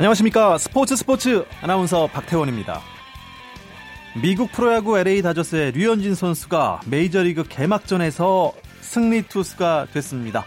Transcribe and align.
안녕하십니까 0.00 0.58
스포츠 0.58 0.94
스포츠 0.94 1.44
아나운서 1.60 2.06
박태원입니다. 2.06 2.80
미국 4.22 4.52
프로야구 4.52 4.96
LA 4.96 5.22
다저스의 5.22 5.72
류현진 5.72 6.14
선수가 6.14 6.82
메이저리그 6.86 7.42
개막전에서 7.48 8.52
승리 8.80 9.22
투수가 9.22 9.88
됐습니다. 9.92 10.44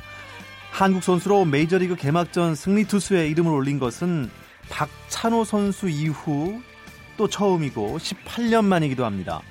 한국 0.72 1.04
선수로 1.04 1.44
메이저리그 1.44 1.98
개막전 1.98 2.56
승리 2.56 2.86
투수의 2.86 3.30
이름을 3.32 3.52
올린 3.52 3.78
것은 3.78 4.32
박찬호 4.70 5.44
선수 5.44 5.90
이후 5.90 6.62
또 7.18 7.28
처음이고 7.28 7.98
18년 7.98 8.64
만이기도 8.64 9.04
합니다. 9.04 9.42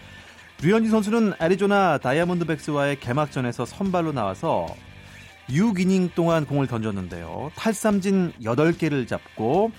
류현진 0.63 0.91
선수는 0.91 1.35
애리조나 1.39 1.99
다이아몬드백스와의 1.99 3.01
개막전에서 3.01 3.67
선발로 3.67 4.13
나와서 4.13 4.67
6이닝 5.51 6.15
동안 6.15 6.47
공을 6.47 6.67
던졌는데요. 6.67 7.51
탈삼진 7.57 8.33
8개를 8.43 9.07
잡고 9.07 9.73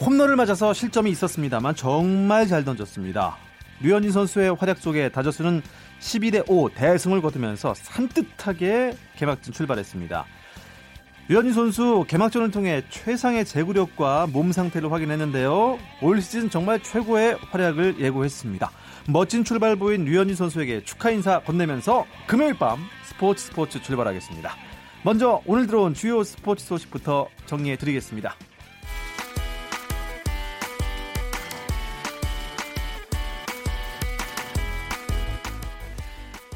홈런을 0.00 0.36
맞아서 0.36 0.72
실점이 0.72 1.10
있었습니다만 1.10 1.74
정말 1.74 2.46
잘 2.46 2.64
던졌습니다. 2.64 3.36
류현진 3.80 4.12
선수의 4.12 4.54
활약 4.54 4.78
속에 4.78 5.08
다저스는 5.08 5.62
12대 6.00 6.44
5 6.48 6.70
대승을 6.70 7.22
거두면서 7.22 7.74
산뜻하게 7.74 8.96
개막전 9.16 9.52
출발했습니다. 9.52 10.24
류현진 11.28 11.54
선수 11.54 12.04
개막전을 12.06 12.50
통해 12.50 12.82
최상의 12.90 13.46
제구력과 13.46 14.26
몸 14.30 14.52
상태를 14.52 14.92
확인했는데요. 14.92 15.78
올 16.02 16.20
시즌 16.20 16.50
정말 16.50 16.82
최고의 16.82 17.38
활약을 17.50 17.98
예고했습니다. 17.98 18.70
멋진 19.08 19.42
출발 19.42 19.76
보인 19.76 20.04
류현진 20.04 20.36
선수에게 20.36 20.84
축하 20.84 21.10
인사 21.10 21.40
건네면서 21.40 22.04
금요일 22.26 22.54
밤 22.58 22.78
스포츠 23.06 23.46
스포츠 23.46 23.80
출발하겠습니다. 23.80 24.54
먼저 25.02 25.40
오늘 25.46 25.66
들어온 25.66 25.94
주요 25.94 26.22
스포츠 26.22 26.64
소식부터 26.66 27.28
정리해 27.46 27.76
드리겠습니다. 27.76 28.34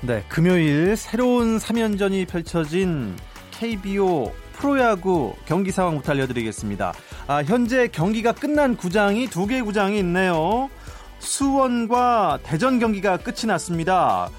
네, 0.08 0.24
금요일 0.26 0.96
새로운 0.96 1.58
3연전이 1.58 2.26
펼쳐진 2.26 3.14
KBO 3.50 4.32
프로야구 4.54 5.34
경기 5.44 5.70
상황부터 5.70 6.12
알려드리겠습니다. 6.12 6.94
아, 7.26 7.42
현재 7.42 7.88
경기가 7.88 8.32
끝난 8.32 8.74
구장이 8.74 9.26
두개 9.26 9.60
구장이 9.60 9.98
있네요. 9.98 10.70
수원과 11.18 12.38
대전 12.42 12.78
경기가 12.78 13.18
끝이 13.18 13.44
났습니다. 13.48 14.30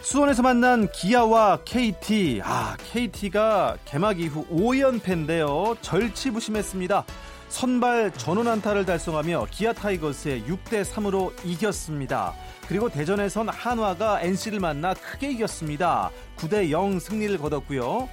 수원에서 0.00 0.40
만난 0.40 0.88
기아와 0.90 1.58
KT. 1.66 2.40
아, 2.42 2.78
KT가 2.90 3.76
개막 3.84 4.20
이후 4.20 4.46
5연패인데요. 4.46 5.76
절치부심했습니다. 5.82 7.04
선발 7.50 8.12
전원 8.12 8.46
안타를 8.46 8.86
달성하며 8.86 9.48
기아 9.50 9.72
타이거스에 9.72 10.44
6대 10.44 10.84
3으로 10.84 11.32
이겼습니다. 11.44 12.32
그리고 12.68 12.88
대전에선 12.88 13.48
한화가 13.48 14.22
NC를 14.22 14.60
만나 14.60 14.94
크게 14.94 15.32
이겼습니다. 15.32 16.10
9대 16.36 16.70
0 16.70 16.98
승리를 17.00 17.36
거뒀고요. 17.38 18.08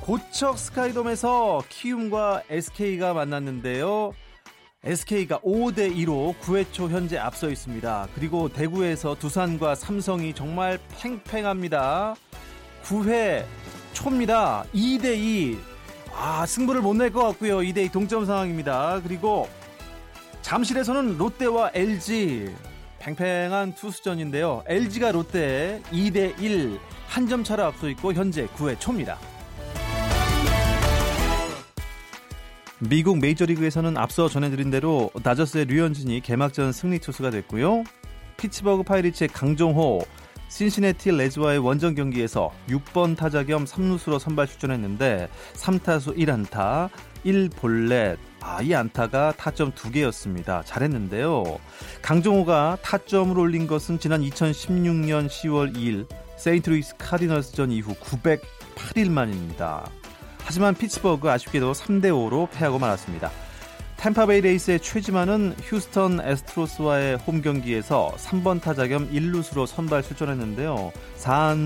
고척 0.00 0.58
스카이돔에서 0.58 1.62
키움과 1.68 2.42
SK가 2.50 3.14
만났는데요. 3.14 4.12
SK가 4.84 5.38
5대 5.38 5.94
2로 5.94 6.34
9회 6.40 6.66
초 6.72 6.88
현재 6.88 7.16
앞서 7.16 7.48
있습니다. 7.48 8.08
그리고 8.16 8.48
대구에서 8.48 9.14
두산과 9.14 9.76
삼성이 9.76 10.34
정말 10.34 10.80
팽팽합니다. 10.98 12.16
9회 12.82 13.44
초입니다. 13.92 14.64
2대 14.74 15.16
2. 15.16 15.71
아, 16.14 16.46
승부를 16.46 16.80
못 16.82 16.94
낼 16.96 17.10
것 17.12 17.22
같고요. 17.28 17.58
2대 17.58 17.78
2 17.86 17.88
동점 17.90 18.24
상황입니다. 18.24 19.00
그리고 19.02 19.48
잠실에서는 20.42 21.18
롯데와 21.18 21.70
LG 21.74 22.48
팽팽한 22.98 23.74
투수전인데요. 23.74 24.62
LG가 24.66 25.12
롯데 25.12 25.80
2대 25.90 26.40
1 26.40 26.78
한 27.08 27.28
점 27.28 27.44
차로 27.44 27.64
앞서 27.64 27.88
있고 27.90 28.12
현재 28.14 28.46
9회 28.46 28.78
초입니다. 28.80 29.18
미국 32.78 33.18
메이저리그에서는 33.20 33.96
앞서 33.96 34.28
전해드린 34.28 34.70
대로 34.70 35.10
다저스의 35.22 35.66
류현진이 35.66 36.20
개막전 36.20 36.72
승리 36.72 36.98
투수가 36.98 37.30
됐고요. 37.30 37.84
피츠버그 38.38 38.82
파이리츠의 38.82 39.28
강정호, 39.28 40.02
신시내티 40.52 41.12
레즈와의 41.12 41.60
원정 41.60 41.94
경기에서 41.94 42.52
6번 42.68 43.16
타자 43.16 43.42
겸 43.42 43.64
3루수로 43.64 44.18
선발 44.18 44.46
출전했는데 44.46 45.30
3타수 45.54 46.18
1안타, 46.18 46.90
1볼넷, 47.24 48.18
아, 48.42 48.60
이 48.60 48.74
안타가 48.74 49.32
타점 49.32 49.72
2개였습니다. 49.72 50.62
잘했는데요. 50.66 51.58
강정호가 52.02 52.76
타점을 52.82 53.38
올린 53.38 53.66
것은 53.66 53.98
지난 53.98 54.20
2016년 54.20 55.26
10월 55.26 55.74
2일 55.74 56.06
세인트루이스 56.36 56.96
카디널스전 56.98 57.70
이후 57.70 57.94
908일 57.94 59.10
만입니다. 59.10 59.88
하지만 60.44 60.74
피츠버그 60.74 61.30
아쉽게도 61.30 61.72
3대 61.72 62.08
5로 62.08 62.50
패하고 62.50 62.78
말았습니다. 62.78 63.30
템파베이 64.02 64.40
레이스의 64.40 64.80
최지만은 64.80 65.54
휴스턴 65.62 66.20
애스트로스와의 66.20 67.18
홈 67.18 67.40
경기에서 67.40 68.12
3번 68.16 68.60
타자 68.60 68.88
겸 68.88 69.08
1루수로 69.12 69.64
선발 69.64 70.02
출전했는데요. 70.02 70.90
4, 71.14 71.56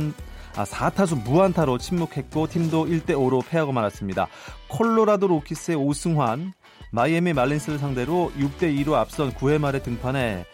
아, 0.54 0.64
4타수 0.64 1.22
무안타로 1.24 1.78
침묵했고 1.78 2.46
팀도 2.48 2.88
1대 2.88 3.12
5로 3.12 3.42
패하고 3.42 3.72
말았습니다. 3.72 4.28
콜로라도 4.68 5.28
로키스의 5.28 5.78
오승환, 5.78 6.52
마이애미 6.90 7.32
말린스를 7.32 7.78
상대로 7.78 8.30
6대 8.38 8.84
2로 8.84 8.92
앞선 8.92 9.32
9회 9.32 9.56
말에 9.56 9.80
등판해 9.80 10.44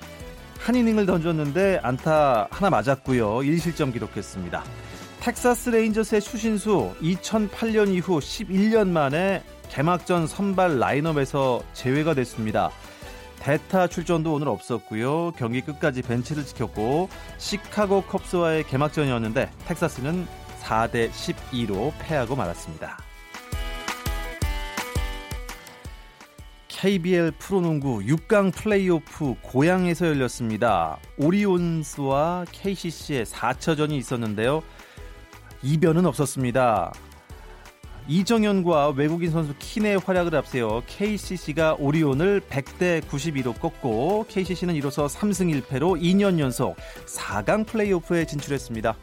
한 0.61 0.75
이닝을 0.77 1.05
던졌는데 1.05 1.81
안타 1.83 2.47
하나 2.53 2.71
맞았고요. 2.71 3.39
1실점 3.39 3.93
기록했습니다. 3.93 4.63
텍사스 5.19 5.71
레인저스의 5.71 6.21
추신수 6.21 6.95
2008년 7.03 7.93
이후 7.93 8.21
11년 8.21 8.87
만에 8.87 9.43
개막전 9.73 10.27
선발 10.27 10.79
라인업에서 10.79 11.63
제외가 11.73 12.13
됐습니다. 12.13 12.71
대타 13.41 13.87
출전도 13.87 14.35
오늘 14.35 14.49
없었고요. 14.49 15.33
경기 15.33 15.63
끝까지 15.63 16.03
벤치를 16.03 16.45
지켰고 16.45 17.09
시카고 17.39 18.03
컵스와의 18.03 18.65
개막전이었는데 18.65 19.51
텍사스는 19.65 20.27
4대 20.61 21.11
12로 21.11 21.91
패하고 22.01 22.37
말았습니다. 22.37 22.99
KBL 26.69 27.31
프로농구 27.39 28.01
6강 28.01 28.53
플레이오프 28.53 29.37
고양에서 29.41 30.07
열렸습니다. 30.07 30.99
오리온스와 31.17 32.45
KCC의 32.53 33.25
4차전이 33.25 33.93
있었는데요. 33.93 34.63
이변은 35.63 36.05
없었습니다. 36.05 36.93
이정현과 38.13 38.91
외국인 38.91 39.31
선수 39.31 39.55
킨의 39.59 40.01
활약을 40.01 40.37
앞세워 40.37 40.83
KCC가 40.87 41.77
오리온을 41.79 42.43
100대 42.43 43.01
92로 43.01 43.59
꺾고 43.59 44.27
KCC는 44.29 44.75
이로써 44.75 45.07
3승 45.07 45.63
1패로 45.63 45.99
2년 45.99 46.39
연속 46.39 46.77
4강 47.07 47.67
플레이오프에 47.67 48.27
진출했습니다. 48.27 48.95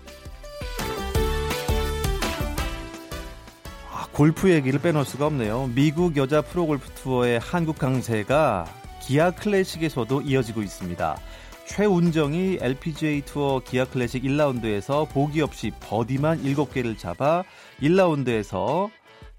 아, 3.91 4.07
골프 4.11 4.51
얘기를 4.51 4.79
빼놓을 4.79 5.05
수가 5.05 5.25
없네요. 5.25 5.71
미국 5.73 6.15
여자 6.15 6.43
프로골프 6.43 6.91
투어의 6.91 7.39
한국 7.39 7.79
강세가 7.79 8.67
기아 9.01 9.31
클래식에서도 9.31 10.21
이어지고 10.21 10.61
있습니다. 10.61 11.17
최운정이 11.65 12.57
LPGA 12.61 13.21
투어 13.21 13.59
기아 13.59 13.85
클래식 13.85 14.23
1라운드에서 14.23 15.07
보기 15.09 15.41
없이 15.41 15.71
버디만 15.79 16.43
7개를 16.43 16.97
잡아 16.97 17.43
1라운드에서 17.81 18.89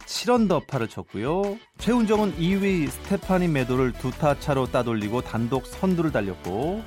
7언더파를 0.06 0.88
쳤고요. 0.88 1.56
최운정은 1.78 2.36
2위 2.36 2.88
스테파니 2.88 3.48
메도를 3.48 3.92
두 3.92 4.10
타 4.10 4.38
차로 4.38 4.66
따돌리고 4.66 5.22
단독 5.22 5.66
선두를 5.66 6.10
달렸고 6.12 6.82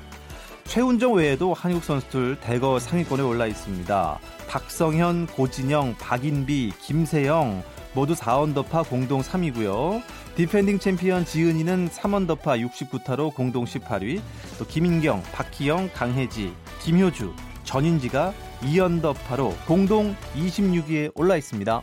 최운정 0.64 1.14
외에도 1.14 1.52
한국 1.52 1.84
선수들 1.84 2.38
대거 2.40 2.78
상위권에 2.78 3.22
올라 3.22 3.46
있습니다. 3.46 4.18
박성현, 4.48 5.26
고진영, 5.28 5.96
박인비, 5.98 6.72
김세영 6.80 7.62
모두 7.94 8.14
4언더파 8.14 8.88
공동 8.88 9.20
3위고요. 9.20 10.02
디펜딩 10.36 10.78
챔피언 10.78 11.24
지은희는 11.24 11.88
3언더파 11.90 12.68
69타로 12.70 13.34
공동 13.34 13.64
18위, 13.64 14.20
또 14.58 14.64
김인경, 14.66 15.22
박희영, 15.32 15.90
강혜지, 15.92 16.52
김효주, 16.80 17.32
전인지가 17.64 18.32
2언더파로 18.62 19.54
공동 19.66 20.16
26위에 20.34 21.12
올라 21.14 21.36
있습니다. 21.36 21.82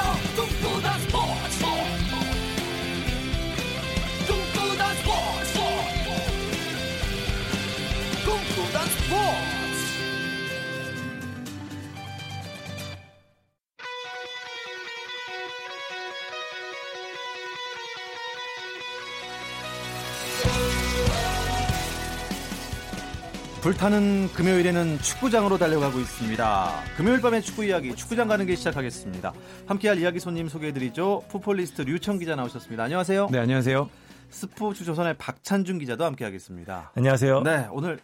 불타는 23.71 24.33
금요일에는 24.33 24.97
축구장으로 24.99 25.57
달려가고 25.57 25.97
있습니다. 25.99 26.83
금요일 26.97 27.21
밤의 27.21 27.41
축구 27.41 27.63
이야기, 27.63 27.95
축구장 27.95 28.27
가는 28.27 28.45
게 28.45 28.55
시작하겠습니다. 28.55 29.31
함께할 29.65 29.97
이야기 29.97 30.19
손님 30.19 30.49
소개해드리죠. 30.49 31.23
풋폴리스트 31.29 31.83
류청 31.83 32.19
기자 32.19 32.35
나오셨습니다. 32.35 32.83
안녕하세요. 32.83 33.29
네, 33.31 33.39
안녕하세요. 33.39 33.89
스포츠 34.29 34.83
조선의 34.83 35.17
박찬준 35.17 35.79
기자도 35.79 36.03
함께하겠습니다. 36.03 36.91
안녕하세요. 36.95 37.43
네, 37.43 37.67
오늘 37.71 37.99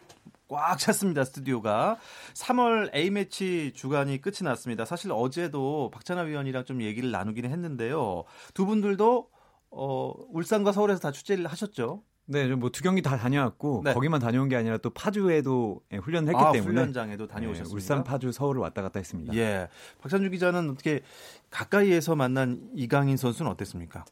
꽉 0.48 0.78
찼습니다 0.78 1.24
스튜디오가 1.24 1.98
3월 2.32 2.94
A매치 2.94 3.72
주간이 3.74 4.22
끝이 4.22 4.38
났습니다. 4.44 4.86
사실 4.86 5.12
어제도 5.12 5.90
박찬하 5.92 6.22
위원이랑 6.22 6.64
좀 6.64 6.80
얘기를 6.80 7.10
나누기는 7.10 7.50
했는데요. 7.50 8.24
두 8.54 8.64
분들도 8.64 9.28
어, 9.70 10.12
울산과 10.30 10.72
서울에서 10.72 11.00
다 11.00 11.12
취재를 11.12 11.46
하셨죠? 11.46 12.04
네, 12.30 12.46
뭐두 12.54 12.82
경기 12.82 13.00
다 13.00 13.16
다녀왔고 13.16 13.82
네. 13.84 13.94
거기만 13.94 14.20
다녀온 14.20 14.48
게 14.48 14.56
아니라 14.56 14.76
또 14.76 14.90
파주에도 14.90 15.80
예, 15.92 15.96
훈련을 15.96 16.28
했기 16.28 16.44
아, 16.44 16.52
때문에 16.52 16.72
훈련장에도 16.72 17.26
다녀오셨습니다. 17.26 17.70
네, 17.70 17.74
울산, 17.74 18.04
파주, 18.04 18.32
서울을 18.32 18.60
왔다 18.60 18.82
갔다 18.82 19.00
했습니다. 19.00 19.34
예. 19.34 19.68
박찬주 20.02 20.28
기자는 20.28 20.70
어떻게 20.70 21.00
가까이에서 21.50 22.16
만난 22.16 22.68
이강인 22.74 23.16
선수는 23.16 23.50
어땠습니까? 23.50 24.04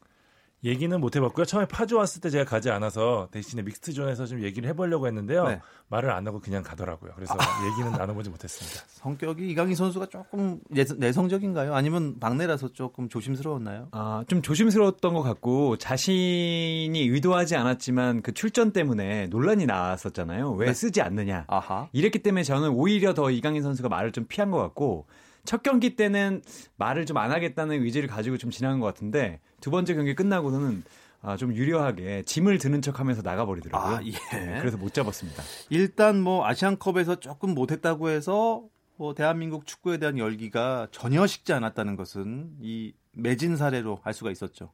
얘기는 0.63 0.99
못 0.99 1.15
해봤고요. 1.15 1.45
처음에 1.45 1.67
파주 1.67 1.97
왔을 1.97 2.19
때 2.19 2.31
제가 2.31 2.43
가지 2.43 2.71
않아서 2.71 3.27
대신에 3.31 3.61
믹스존에서 3.61 4.25
좀 4.25 4.41
얘기를 4.43 4.67
해보려고 4.69 5.05
했는데요. 5.05 5.47
네. 5.47 5.61
말을 5.89 6.09
안 6.09 6.25
하고 6.27 6.39
그냥 6.39 6.63
가더라고요. 6.63 7.11
그래서 7.15 7.35
얘기는 7.71 7.91
나눠보지 7.91 8.29
못했습니다. 8.31 8.81
성격이 8.89 9.47
이강인 9.51 9.75
선수가 9.75 10.07
조금 10.07 10.59
내- 10.69 10.83
내성적인가요? 10.97 11.75
아니면 11.75 12.15
막내라서 12.19 12.73
조금 12.73 13.07
조심스러웠나요? 13.07 13.89
아, 13.91 14.23
좀 14.27 14.41
조심스러웠던 14.41 15.13
것 15.13 15.21
같고 15.21 15.77
자신이 15.77 16.99
의도하지 17.07 17.55
않았지만 17.55 18.23
그 18.23 18.33
출전 18.33 18.73
때문에 18.73 19.27
논란이 19.27 19.67
나왔었잖아요. 19.67 20.53
왜 20.53 20.65
네. 20.67 20.73
쓰지 20.73 21.01
않느냐. 21.01 21.45
아하. 21.47 21.87
이랬기 21.93 22.19
때문에 22.19 22.41
저는 22.43 22.69
오히려 22.69 23.13
더 23.13 23.29
이강인 23.29 23.61
선수가 23.61 23.89
말을 23.89 24.11
좀 24.11 24.25
피한 24.27 24.49
것 24.51 24.57
같고 24.57 25.05
첫 25.47 25.63
경기 25.63 25.95
때는 25.95 26.41
말을 26.77 27.05
좀 27.07 27.17
안 27.17 27.31
하겠다는 27.31 27.81
의지를 27.83 28.07
가지고 28.07 28.37
좀 28.37 28.51
지나간 28.51 28.79
것 28.79 28.85
같은데 28.85 29.39
두 29.61 29.71
번째 29.71 29.95
경기 29.95 30.13
끝나고는 30.13 30.83
아, 31.23 31.35
좀 31.35 31.55
유려하게 31.55 32.21
짐을 32.23 32.59
드는 32.59 32.81
척 32.83 32.99
하면서 32.99 33.23
나가버리더라고요. 33.23 33.95
아, 33.97 34.01
예. 34.03 34.11
네, 34.37 34.59
그래서 34.59 34.77
못 34.77 34.93
잡았습니다. 34.93 35.41
일단 35.71 36.21
뭐 36.21 36.45
아시안컵에서 36.45 37.19
조금 37.19 37.55
못했다고 37.55 38.09
해서 38.09 38.63
뭐 38.97 39.13
대한민국 39.15 39.65
축구에 39.65 39.97
대한 39.97 40.17
열기가 40.19 40.87
전혀 40.91 41.25
식지 41.25 41.53
않았다는 41.53 41.95
것은 41.95 42.51
이 42.61 42.93
매진 43.13 43.55
사례로 43.57 43.99
알 44.03 44.13
수가 44.13 44.29
있었죠. 44.31 44.71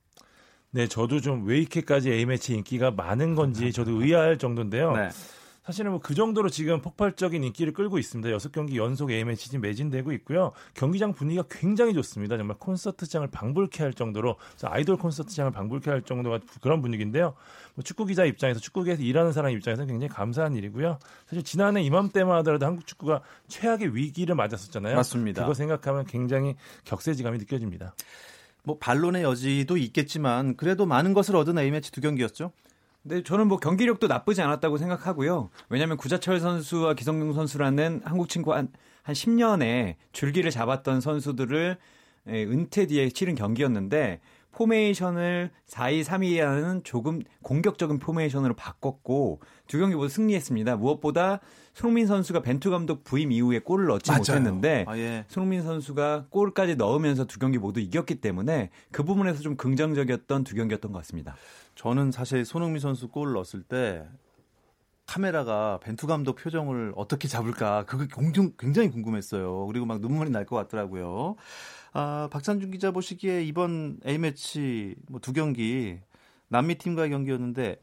네, 0.71 0.87
저도 0.87 1.21
좀 1.21 1.45
왜 1.45 1.59
이렇게까지 1.59 2.11
A매치 2.11 2.55
인기가 2.55 2.91
많은 2.91 3.35
건지 3.35 3.71
저도 3.71 4.01
의아할 4.03 4.37
정도인데요. 4.37 4.95
네. 4.97 5.09
사실은 5.65 5.91
뭐 5.91 5.99
그 6.03 6.15
정도로 6.15 6.49
지금 6.49 6.81
폭발적인 6.81 7.43
인기를 7.43 7.71
끌고 7.73 7.97
있습니다. 7.97 8.29
여섯 8.31 8.51
경기 8.51 8.77
연속 8.77 9.11
A매치 9.11 9.45
지금 9.45 9.61
매진되고 9.61 10.11
있고요. 10.13 10.51
경기장 10.73 11.13
분위기가 11.13 11.45
굉장히 11.49 11.93
좋습니다. 11.93 12.35
정말 12.37 12.57
콘서트장을 12.57 13.25
방불케 13.29 13.81
할 13.81 13.93
정도로 13.93 14.35
아이돌 14.63 14.97
콘서트장을 14.97 15.49
방불케 15.51 15.89
할 15.89 16.01
정도가 16.01 16.39
그런 16.61 16.81
분위기인데요. 16.81 17.35
뭐 17.75 17.83
축구 17.83 18.05
기자 18.05 18.25
입장에서 18.25 18.59
축구계에서 18.59 19.01
일하는 19.01 19.31
사람 19.31 19.51
입장에서는 19.51 19.87
굉장히 19.87 20.09
감사한 20.13 20.55
일이고요. 20.55 20.99
사실 21.27 21.43
지난해 21.43 21.81
이맘때만 21.81 22.35
하더라도 22.39 22.65
한국 22.65 22.85
축구가 22.85 23.21
최악의 23.47 23.95
위기를 23.95 24.35
맞았었잖아요. 24.35 24.95
맞습니다. 24.95 25.43
그거 25.43 25.53
생각하면 25.53 26.05
굉장히 26.05 26.55
격세지감이 26.83 27.37
느껴집니다. 27.37 27.95
뭐 28.63 28.77
반론의 28.77 29.23
여지도 29.23 29.77
있겠지만 29.77 30.57
그래도 30.57 30.85
많은 30.85 31.13
것을 31.13 31.35
얻은 31.37 31.57
A매치 31.57 31.91
두 31.91 32.01
경기였죠. 32.01 32.51
네, 33.05 33.21
저는 33.21 33.47
뭐 33.47 33.57
경기력도 33.57 34.07
나쁘지 34.07 34.41
않았다고 34.41 34.77
생각하고요. 34.77 35.49
왜냐하면 35.67 35.97
구자철 35.97 36.39
선수와 36.39 36.93
기성용 36.93 37.33
선수라는 37.33 38.01
한국 38.05 38.29
축구 38.29 38.53
한, 38.53 38.69
한 39.01 39.13
10년에 39.13 39.95
줄기를 40.13 40.51
잡았던 40.51 41.01
선수들을 41.01 41.77
예, 42.29 42.43
은퇴 42.45 42.87
뒤에 42.87 43.09
치른 43.09 43.35
경기였는데 43.35 44.21
포메이션을 44.53 45.51
4-2-3-2라는 45.67 46.83
조금 46.83 47.21
공격적인 47.41 47.99
포메이션으로 47.99 48.53
바꿨고 48.55 49.41
두 49.67 49.77
경기 49.79 49.95
모두 49.95 50.09
승리했습니다. 50.09 50.77
무엇보다 50.77 51.39
손흥민 51.73 52.05
선수가 52.07 52.41
벤투 52.41 52.69
감독 52.69 53.03
부임 53.03 53.31
이후에 53.31 53.59
골을 53.59 53.87
넣지 53.87 54.11
맞아요. 54.11 54.19
못했는데 54.19 54.85
아, 54.87 54.97
예. 54.97 55.25
손흥민 55.27 55.63
선수가 55.63 56.27
골까지 56.29 56.75
넣으면서 56.75 57.25
두 57.25 57.39
경기 57.39 57.57
모두 57.57 57.79
이겼기 57.79 58.15
때문에 58.21 58.69
그 58.91 59.03
부분에서 59.03 59.41
좀 59.41 59.57
긍정적이었던 59.57 60.43
두 60.43 60.55
경기였던 60.55 60.91
것 60.91 60.99
같습니다. 60.99 61.35
저는 61.75 62.11
사실 62.11 62.45
손흥민 62.45 62.79
선수 62.79 63.07
골을 63.09 63.33
넣었을 63.33 63.63
때 63.63 64.05
카메라가 65.05 65.79
벤투 65.83 66.07
감독 66.07 66.35
표정을 66.35 66.93
어떻게 66.95 67.27
잡을까 67.27 67.83
그게 67.85 68.07
굉장히, 68.13 68.51
굉장히 68.57 68.89
궁금했어요. 68.89 69.65
그리고 69.67 69.85
막 69.85 69.99
눈물이 69.99 70.29
날 70.29 70.45
것 70.45 70.55
같더라고요. 70.55 71.35
아, 71.93 72.27
박찬준 72.31 72.71
기자 72.71 72.91
보시기에 72.91 73.43
이번 73.43 73.99
A매치 74.05 74.95
뭐 75.09 75.19
두 75.19 75.31
경기 75.33 75.99
남미 76.47 76.75
팀과의 76.75 77.09
경기였는데 77.11 77.77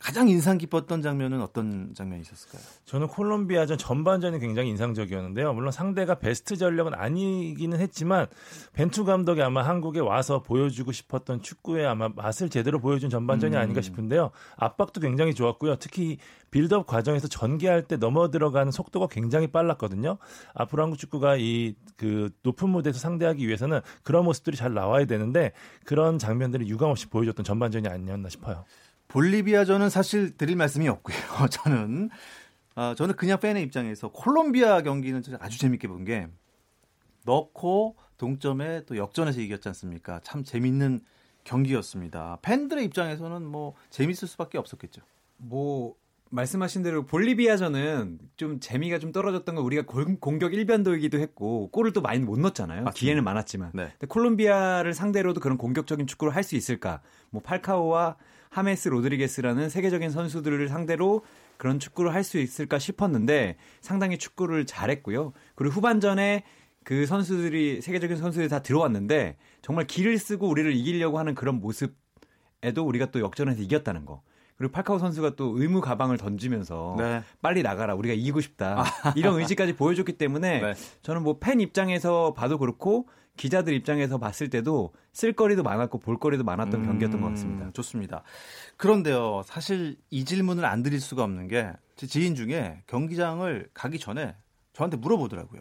가장 0.00 0.28
인상 0.28 0.56
깊었던 0.56 1.02
장면은 1.02 1.42
어떤 1.42 1.94
장면이 1.94 2.22
있었을까요? 2.22 2.62
저는 2.86 3.06
콜롬비아전 3.06 3.76
전반전이 3.76 4.38
굉장히 4.38 4.70
인상적이었는데요. 4.70 5.52
물론 5.52 5.70
상대가 5.72 6.14
베스트 6.14 6.56
전력은 6.56 6.94
아니기는 6.94 7.78
했지만 7.78 8.26
벤투 8.72 9.04
감독이 9.04 9.42
아마 9.42 9.62
한국에 9.62 10.00
와서 10.00 10.42
보여주고 10.42 10.90
싶었던 10.92 11.42
축구의 11.42 11.86
아마 11.86 12.08
맛을 12.08 12.48
제대로 12.48 12.80
보여준 12.80 13.10
전반전이 13.10 13.54
음. 13.54 13.60
아닌가 13.60 13.82
싶은데요. 13.82 14.30
압박도 14.56 15.02
굉장히 15.02 15.34
좋았고요. 15.34 15.76
특히 15.76 16.16
빌드업 16.50 16.86
과정에서 16.86 17.28
전개할 17.28 17.82
때 17.82 17.96
넘어 17.96 18.30
들어가는 18.30 18.72
속도가 18.72 19.06
굉장히 19.08 19.48
빨랐거든요. 19.48 20.16
앞으로 20.54 20.82
한국 20.82 20.96
축구가 20.96 21.36
이 21.36 21.74
그 22.00 22.30
높은 22.42 22.70
무대에서 22.70 22.98
상대하기 22.98 23.46
위해서는 23.46 23.80
그런 24.02 24.24
모습들이 24.24 24.56
잘 24.56 24.72
나와야 24.72 25.04
되는데 25.04 25.52
그런 25.84 26.18
장면들을 26.18 26.66
유감없이 26.66 27.08
보여줬던 27.08 27.44
전반전이 27.44 27.88
아니었나 27.88 28.30
싶어요. 28.30 28.64
볼리비아전은 29.10 29.90
사실 29.90 30.36
드릴 30.36 30.56
말씀이 30.56 30.88
없고요. 30.88 31.16
저는 31.50 32.10
아, 32.76 32.94
저는 32.96 33.16
그냥 33.16 33.38
팬의 33.40 33.62
입장에서 33.64 34.08
콜롬비아 34.10 34.82
경기는 34.82 35.22
아주 35.40 35.58
재밌게 35.58 35.88
본 35.88 36.04
게 36.04 36.26
넣고 37.26 37.96
동점에 38.16 38.84
또 38.86 38.96
역전해서 38.96 39.40
이겼지 39.40 39.68
않습니까? 39.68 40.20
참 40.22 40.42
재밌는 40.44 41.00
경기였습니다. 41.44 42.38
팬들의 42.42 42.84
입장에서는 42.86 43.44
뭐 43.44 43.74
재밌을 43.90 44.26
수밖에 44.28 44.56
없었겠죠. 44.58 45.02
뭐 45.36 45.94
말씀하신 46.30 46.82
대로 46.82 47.04
볼리비아전은 47.04 48.18
좀 48.36 48.60
재미가 48.60 48.98
좀 49.00 49.10
떨어졌던 49.12 49.56
건 49.56 49.64
우리가 49.64 49.82
공, 49.84 50.16
공격 50.18 50.54
일변도이기도 50.54 51.18
했고 51.18 51.70
골을 51.72 51.92
또 51.92 52.00
많이 52.00 52.20
못 52.20 52.38
넣었잖아요. 52.38 52.84
맞습니다. 52.84 52.98
기회는 52.98 53.24
많았지만. 53.24 53.72
네. 53.74 53.88
근데 53.98 54.06
콜롬비아를 54.06 54.94
상대로도 54.94 55.40
그런 55.40 55.58
공격적인 55.58 56.06
축구를 56.06 56.34
할 56.34 56.44
수 56.44 56.56
있을까? 56.56 57.02
뭐 57.30 57.42
팔카오와 57.42 58.16
하메스 58.50 58.88
로드리게스라는 58.88 59.68
세계적인 59.68 60.10
선수들을 60.10 60.68
상대로 60.68 61.22
그런 61.56 61.78
축구를 61.78 62.12
할 62.12 62.24
수 62.24 62.38
있을까 62.38 62.78
싶었는데 62.78 63.56
상당히 63.80 64.18
축구를 64.18 64.66
잘했고요. 64.66 65.32
그리고 65.54 65.74
후반전에 65.74 66.44
그 66.84 67.06
선수들이 67.06 67.80
세계적인 67.80 68.16
선수들이 68.16 68.48
다 68.48 68.62
들어왔는데 68.62 69.36
정말 69.62 69.86
기를 69.86 70.18
쓰고 70.18 70.48
우리를 70.48 70.74
이기려고 70.74 71.18
하는 71.18 71.34
그런 71.34 71.60
모습에도 71.60 72.84
우리가 72.84 73.06
또 73.10 73.20
역전해서 73.20 73.62
이겼다는 73.62 74.04
거. 74.04 74.22
그리고 74.56 74.72
팔카오 74.72 74.98
선수가 74.98 75.36
또 75.36 75.58
의무 75.58 75.80
가방을 75.80 76.18
던지면서 76.18 76.96
네. 76.98 77.22
빨리 77.40 77.62
나가라 77.62 77.94
우리가 77.94 78.12
이기고 78.14 78.42
싶다 78.42 78.84
이런 79.16 79.40
의지까지 79.40 79.74
보여줬기 79.74 80.14
때문에 80.18 80.60
네. 80.60 80.74
저는 81.02 81.22
뭐 81.22 81.38
팬 81.40 81.60
입장에서 81.60 82.34
봐도 82.34 82.58
그렇고 82.58 83.08
기자들 83.40 83.72
입장에서 83.72 84.18
봤을 84.18 84.50
때도 84.50 84.92
쓸거리도 85.14 85.62
많았고 85.62 85.98
볼거리도 85.98 86.44
많았던 86.44 86.84
경기였던 86.84 87.22
것 87.22 87.28
같습니다. 87.30 87.64
음, 87.64 87.72
좋습니다. 87.72 88.22
그런데요, 88.76 89.42
사실 89.46 89.96
이 90.10 90.26
질문을 90.26 90.66
안 90.66 90.82
드릴 90.82 91.00
수가 91.00 91.24
없는 91.24 91.48
게 91.48 91.72
제 92.00 92.06
지인 92.06 92.34
중에 92.34 92.82
경기장을 92.86 93.68
가기 93.74 93.98
전에 93.98 94.34
저한테 94.72 94.96
물어보더라고요. 94.96 95.60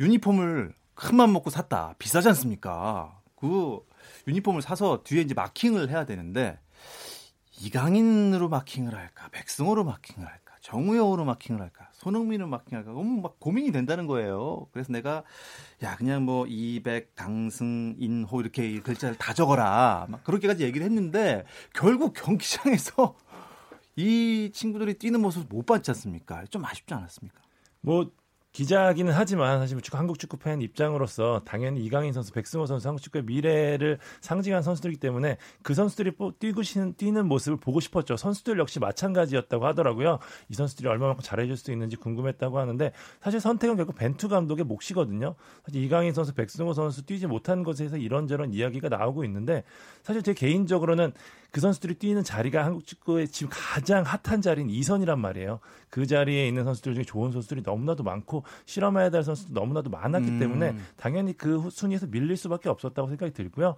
유니폼을 0.00 0.74
큰 0.96 1.16
맘 1.16 1.32
먹고 1.32 1.48
샀다. 1.48 1.94
비싸지 2.00 2.26
않습니까? 2.28 3.20
그 3.36 3.78
유니폼을 4.26 4.62
사서 4.62 5.04
뒤에 5.04 5.22
이제 5.22 5.32
마킹을 5.32 5.90
해야 5.90 6.04
되는데 6.04 6.58
이강인으로 7.60 8.48
마킹을 8.48 8.96
할까, 8.96 9.28
백승호로 9.30 9.84
마킹을 9.84 10.26
할까 10.28 10.43
정우영으로 10.64 11.26
마킹을 11.26 11.60
할까? 11.60 11.90
손흥민으로 11.92 12.48
마킹할까? 12.48 12.94
그럼 12.94 13.20
막 13.20 13.38
고민이 13.38 13.70
된다는 13.70 14.06
거예요. 14.06 14.66
그래서 14.72 14.94
내가 14.94 15.22
야 15.82 15.94
그냥 15.96 16.24
뭐 16.24 16.46
200, 16.46 17.14
당승, 17.14 17.94
인호 17.98 18.40
이렇게 18.40 18.80
글자를 18.80 19.14
다 19.16 19.34
적어라. 19.34 20.06
막 20.08 20.24
그렇게까지 20.24 20.64
얘기를 20.64 20.86
했는데 20.86 21.44
결국 21.74 22.14
경기장에서 22.14 23.14
이 23.96 24.50
친구들이 24.54 24.94
뛰는 24.94 25.20
모습을 25.20 25.46
못 25.50 25.66
봤지 25.66 25.90
않습니까? 25.90 26.46
좀 26.46 26.64
아쉽지 26.64 26.94
않았습니까? 26.94 27.42
뭐 27.82 28.10
기자기는 28.54 29.12
하지만 29.12 29.58
사실 29.58 29.80
축구 29.80 29.98
한국 29.98 30.16
축구 30.16 30.36
팬 30.36 30.62
입장으로서 30.62 31.42
당연히 31.44 31.84
이강인 31.84 32.12
선수, 32.12 32.32
백승호 32.32 32.66
선수 32.66 32.86
한국 32.86 33.02
축구의 33.02 33.24
미래를 33.24 33.98
상징한 34.20 34.62
선수들이기 34.62 35.00
때문에 35.00 35.38
그 35.64 35.74
선수들이 35.74 36.12
뛰고 36.38 36.62
시- 36.62 36.92
뛰는 36.96 37.26
모습을 37.26 37.58
보고 37.58 37.80
싶었죠. 37.80 38.16
선수들 38.16 38.60
역시 38.60 38.78
마찬가지였다고 38.78 39.66
하더라고요. 39.66 40.20
이 40.48 40.54
선수들이 40.54 40.88
얼마만큼 40.88 41.24
잘해줄 41.24 41.56
수 41.56 41.72
있는지 41.72 41.96
궁금했다고 41.96 42.60
하는데 42.60 42.92
사실 43.20 43.40
선택은 43.40 43.74
결국 43.74 43.96
벤투 43.96 44.28
감독의 44.28 44.64
몫이거든요. 44.66 45.34
사실 45.66 45.82
이강인 45.82 46.12
선수, 46.14 46.32
백승호 46.32 46.74
선수 46.74 47.04
뛰지 47.04 47.26
못한 47.26 47.64
것에서 47.64 47.96
이런저런 47.96 48.52
이야기가 48.52 48.88
나오고 48.88 49.24
있는데 49.24 49.64
사실 50.04 50.22
제 50.22 50.32
개인적으로는 50.32 51.12
그 51.50 51.60
선수들이 51.60 51.94
뛰는 51.94 52.22
자리가 52.22 52.64
한국 52.64 52.86
축구의 52.86 53.28
지금 53.28 53.48
가장 53.52 54.04
핫한 54.04 54.42
자리인 54.42 54.68
2선이란 54.68 55.18
말이에요. 55.18 55.58
그 55.90 56.06
자리에 56.06 56.46
있는 56.48 56.64
선수들 56.64 56.94
중에 56.94 57.04
좋은 57.04 57.30
선수들이 57.32 57.62
너무나도 57.64 58.02
많고 58.02 58.43
실험해야 58.66 59.10
될 59.10 59.22
선수도 59.22 59.52
너무나도 59.52 59.90
많았기 59.90 60.28
음. 60.28 60.38
때문에 60.38 60.76
당연히 60.96 61.36
그 61.36 61.56
후- 61.58 61.70
순위에서 61.70 62.06
밀릴 62.06 62.36
수밖에 62.36 62.68
없었다고 62.68 63.08
생각이 63.08 63.32
들고요. 63.32 63.74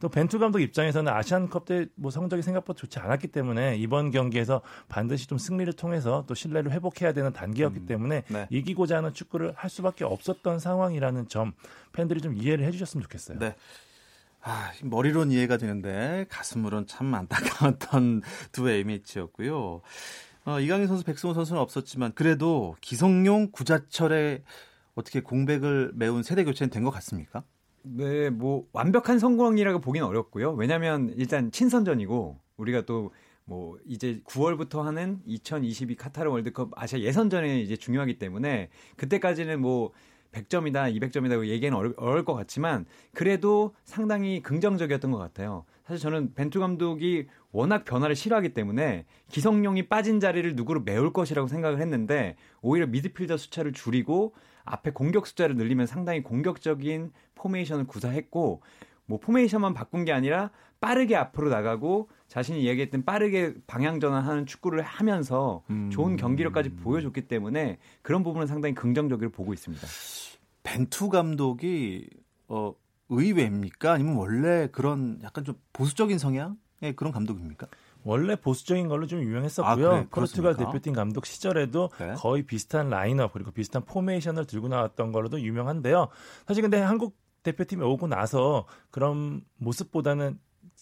또 0.00 0.08
벤투 0.08 0.38
감독 0.38 0.60
입장에서는 0.60 1.12
아시안컵 1.12 1.64
때 1.66 1.86
뭐 1.96 2.10
성적이 2.10 2.42
생각보다 2.42 2.78
좋지 2.78 2.98
않았기 2.98 3.28
때문에 3.28 3.76
이번 3.76 4.10
경기에서 4.10 4.62
반드시 4.88 5.26
좀 5.26 5.36
승리를 5.38 5.70
통해서 5.74 6.24
또 6.26 6.34
신뢰를 6.34 6.72
회복해야 6.72 7.12
되는 7.12 7.32
단계였기 7.32 7.84
때문에 7.86 8.22
네. 8.28 8.46
이기고자 8.50 8.96
하는 8.98 9.12
축구를 9.12 9.52
할 9.56 9.68
수밖에 9.68 10.04
없었던 10.04 10.58
상황이라는 10.58 11.28
점 11.28 11.52
팬들이 11.92 12.20
좀 12.20 12.34
이해를 12.34 12.64
해주셨으면 12.64 13.02
좋겠어요. 13.02 13.38
네. 13.38 13.54
아, 14.42 14.70
머리론 14.82 15.30
이해가 15.32 15.58
되는데 15.58 16.24
가슴으론 16.30 16.86
참 16.86 17.12
안타까웠던 17.14 18.22
두 18.52 18.70
A매치였고요. 18.70 19.82
어, 20.50 20.58
이강인 20.60 20.88
선수, 20.88 21.04
백승호 21.04 21.32
선수는 21.34 21.60
없었지만 21.62 22.12
그래도 22.14 22.74
기성용, 22.80 23.52
구자철의 23.52 24.42
어떻게 24.94 25.20
공백을 25.20 25.92
메운 25.94 26.22
세대 26.24 26.42
교체는 26.44 26.70
된 26.70 26.82
것 26.82 26.90
같습니까? 26.90 27.44
네, 27.82 28.30
뭐 28.30 28.66
완벽한 28.72 29.18
성공이라고 29.18 29.80
보기는 29.80 30.06
어렵고요. 30.06 30.52
왜냐하면 30.54 31.14
일단 31.16 31.50
친선전이고 31.52 32.38
우리가 32.56 32.82
또 32.82 33.10
뭐 33.50 33.76
이제 33.84 34.20
9월부터 34.26 34.82
하는 34.82 35.18
2022 35.26 35.96
카타르 35.96 36.30
월드컵 36.30 36.70
아시아 36.76 37.00
예선전이 37.00 37.64
이제 37.64 37.74
중요하기 37.74 38.16
때문에 38.20 38.68
그때까지는 38.96 39.60
뭐 39.60 39.90
100점이다, 40.30 40.94
200점이다 40.96 41.44
얘기는 41.48 41.76
어려, 41.76 41.92
어려울 41.96 42.24
것 42.24 42.34
같지만 42.34 42.86
그래도 43.12 43.74
상당히 43.84 44.40
긍정적이었던 44.40 45.10
것 45.10 45.18
같아요. 45.18 45.64
사실 45.84 46.00
저는 46.00 46.34
벤투 46.34 46.60
감독이 46.60 47.26
워낙 47.52 47.84
변화를 47.84 48.14
싫어하기 48.14 48.54
때문에 48.54 49.06
기성용이 49.28 49.88
빠진 49.88 50.20
자리를 50.20 50.54
누구로 50.54 50.82
메울 50.82 51.12
것이라고 51.12 51.48
생각을 51.48 51.80
했는데 51.80 52.36
오히려 52.62 52.86
미드필더 52.86 53.36
숫자를 53.36 53.72
줄이고 53.72 54.34
앞에 54.64 54.90
공격 54.92 55.26
숫자를 55.26 55.56
늘리면서 55.56 55.86
상당히 55.86 56.22
공격적인 56.22 57.12
포메이션을 57.34 57.86
구사했고 57.86 58.62
뭐 59.06 59.18
포메이션만 59.18 59.74
바꾼 59.74 60.04
게 60.04 60.12
아니라 60.12 60.50
빠르게 60.80 61.16
앞으로 61.16 61.50
나가고 61.50 62.08
자신이 62.28 62.62
이야기했던 62.62 63.04
빠르게 63.04 63.54
방향 63.66 64.00
전환하는 64.00 64.46
축구를 64.46 64.82
하면서 64.82 65.62
음. 65.68 65.90
좋은 65.90 66.16
경기력까지 66.16 66.70
보여줬기 66.70 67.28
때문에 67.28 67.78
그런 68.02 68.22
부분은 68.22 68.46
상당히 68.46 68.74
긍정적으로 68.74 69.30
보고 69.30 69.52
있습니다. 69.52 69.86
벤투 70.62 71.08
감독이 71.08 72.08
어, 72.48 72.72
의외입니까? 73.08 73.92
아니면 73.92 74.14
원래 74.16 74.68
그런 74.70 75.18
약간 75.22 75.44
좀 75.44 75.56
보수적인 75.72 76.18
성향의 76.18 76.54
그런 76.96 77.12
감독입니까? 77.12 77.66
원래 78.02 78.36
보수적인 78.36 78.88
걸로 78.88 79.06
좀 79.06 79.20
아, 79.20 79.22
유명했었고요. 79.22 79.76
그래? 79.76 80.06
포르투갈 80.10 80.54
그렇습니까? 80.54 80.72
대표팀 80.72 80.92
감독 80.94 81.26
시절에도 81.26 81.90
네. 81.98 82.14
거의 82.14 82.42
비슷한 82.44 82.88
라인업 82.88 83.32
그리고 83.32 83.50
비슷한 83.50 83.84
포메이션을 83.84 84.46
들고 84.46 84.68
나왔던 84.68 85.12
걸로도 85.12 85.40
유명한데요. 85.40 86.08
사실 86.46 86.62
근데 86.62 86.80
한국 86.80 87.16
대표팀에 87.42 87.84
오고 87.84 88.06
나서 88.06 88.66
그런 88.90 89.42
모습보다는 89.56 90.38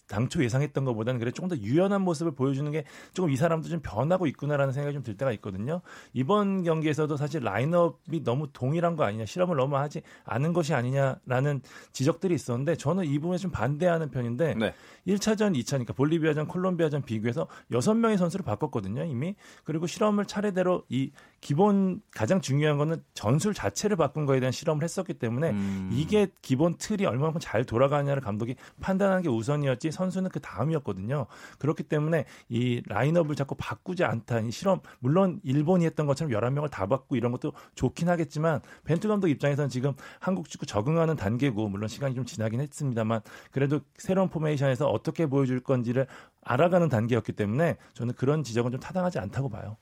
당초 0.07 0.45
예상했던 0.45 0.85
것보다는 0.85 1.19
그래 1.19 1.33
조금 1.33 1.49
더 1.49 1.57
유연한 1.57 2.03
모습을 2.03 2.33
보여주는 2.33 2.71
게 2.71 2.85
조금 3.13 3.31
이 3.31 3.37
사람도 3.37 3.69
좀 3.69 3.81
변하고 3.81 4.27
있구나라는 4.27 4.73
생각이 4.73 4.95
좀 4.95 5.03
들 5.09 5.17
때가 5.17 5.33
있거든요. 5.33 5.81
이번 6.13 6.63
경기에서도 6.65 7.17
사실 7.17 7.43
라인업이 7.43 8.23
너무 8.25 8.49
동일한 8.53 8.95
거 8.95 9.05
아니냐, 9.05 9.25
실험을 9.25 9.57
너무 9.57 9.77
하지 9.77 10.03
않은 10.25 10.53
것이 10.53 10.75
아니냐라는 10.75 11.63
지적들이 11.93 12.35
있었는데 12.35 12.77
저는 12.77 13.05
이 13.07 13.19
부분에 13.19 13.39
좀 13.39 13.51
반대하는 13.51 14.11
편인데 14.11 14.55
네. 14.55 14.75
1차전, 15.07 15.57
2차, 15.57 15.71
그러니까 15.71 15.95
볼리비아전, 15.95 16.47
콜롬비아전 16.47 17.03
비교해서 17.03 17.47
6명의 17.73 18.19
선수를 18.19 18.45
바꿨거든요, 18.45 19.05
이미. 19.05 19.35
그리고 19.65 19.87
실험을 19.87 20.27
차례대로 20.27 20.85
이 20.91 21.11
기본 21.41 22.03
가장 22.11 22.41
중요한 22.41 22.77
거는 22.77 23.03
전술 23.15 23.55
자체를 23.55 23.97
바꾼 23.97 24.27
거에 24.27 24.41
대한 24.41 24.53
실험을 24.53 24.83
했었기 24.83 25.15
때문에 25.15 25.51
음. 25.51 25.91
이게 25.93 26.29
기본 26.43 26.77
틀이 26.77 27.07
얼마만큼 27.07 27.41
잘 27.41 27.65
돌아가냐를 27.65 28.21
감독이 28.21 28.57
판단하는 28.81 29.23
게 29.23 29.29
우선이었지 29.29 29.88
선수는 29.91 30.31
그 30.31 30.41
다음이었거든요. 30.41 31.27
그렇기 31.59 31.85
때문에 31.85 32.25
이 32.49 32.83
라인업을 32.87 33.37
자꾸 33.37 33.55
바꾸지 33.57 34.05
않다. 34.05 34.41
이 34.41 34.51
실험 34.51 34.81
물론 35.01 35.41
일본이 35.43 35.85
했던 35.85 36.07
것처럼 36.07 36.33
11명을 36.33 36.71
다 36.71 36.87
바꾸고 36.87 37.17
이런 37.17 37.33
것도 37.33 37.53
좋긴 37.75 38.09
하겠지만 38.09 38.61
벤투 38.85 39.09
감독 39.09 39.29
입장에서는 39.29 39.69
지금 39.69 39.95
한국 40.21 40.49
축구 40.49 40.67
적응하는 40.67 41.17
단계고 41.17 41.69
물론 41.69 41.89
시간이 41.89 42.15
좀 42.15 42.25
지나긴 42.25 42.61
했습니다만 42.61 43.21
그래도 43.51 43.81
새로운 43.97 44.29
포메이션에서 44.29 44.89
어떻게 44.89 45.27
보여줄 45.27 45.61
건지를 45.61 46.07
알아가는 46.43 46.89
단계였기 46.89 47.33
때문에 47.33 47.77
저는 47.95 48.15
그런 48.15 48.43
지적은 48.43 48.71
좀 48.73 48.81
타당하지 48.81 49.19
않다고 49.19 49.49
봐요. 49.49 49.77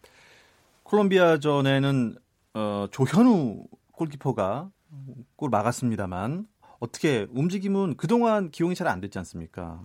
콜롬비아전에는 0.83 2.17
어, 2.55 2.87
조현우 2.91 3.65
골키퍼가 3.93 4.71
골 5.37 5.51
막았습니다만 5.51 6.47
어떻게 6.79 7.27
움직임은 7.33 7.97
그동안 7.97 8.51
기용이 8.51 8.75
잘 8.75 8.87
안 8.87 9.01
됐지 9.01 9.19
않습니까? 9.19 9.83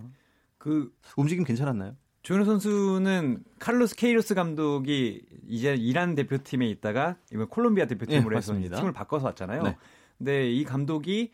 그 0.58 0.94
움직임 1.18 1.44
괜찮았나요? 1.44 1.96
조현우 2.24 2.46
선수는 2.46 3.44
카를로스 3.58 3.96
케이로스 3.96 4.36
감독이 4.36 5.24
이제 5.48 5.74
이란 5.74 6.14
대표팀에 6.14 6.68
있다가 6.70 7.16
이번 7.34 7.48
콜롬비아 7.48 7.88
대표팀으로 7.88 8.36
예, 8.36 8.38
해서. 8.38 8.54
팀을 8.54 8.94
바꿔서 8.94 9.26
왔잖아요. 9.26 9.64
네. 9.64 9.78
근데 10.20 10.52
이 10.52 10.64
감독이 10.64 11.32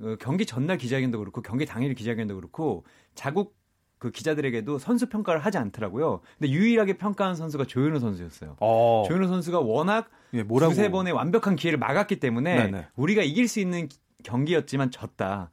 어, 0.00 0.16
경기 0.18 0.46
전날 0.46 0.78
기자회견도 0.78 1.18
그렇고 1.18 1.42
경기 1.42 1.66
당일 1.66 1.94
기자회견도 1.94 2.34
그렇고 2.36 2.84
자국 3.14 3.54
그 3.98 4.10
기자들에게도 4.10 4.78
선수 4.78 5.08
평가를 5.10 5.44
하지 5.44 5.58
않더라고요. 5.58 6.22
근데 6.38 6.50
유일하게 6.50 6.96
평가한 6.96 7.36
선수가 7.36 7.66
조현우 7.66 8.00
선수였어요. 8.00 8.56
어, 8.58 9.04
조현우 9.06 9.28
선수가 9.28 9.60
워낙 9.60 10.08
예, 10.32 10.42
뭐라고? 10.42 10.72
두세 10.72 10.90
번의 10.90 11.12
완벽한 11.12 11.56
기회를 11.56 11.78
막았기 11.78 12.18
때문에 12.20 12.56
네네. 12.56 12.86
우리가 12.96 13.22
이길 13.22 13.48
수 13.48 13.60
있는 13.60 13.88
경기였지만 14.22 14.90
졌다. 14.90 15.50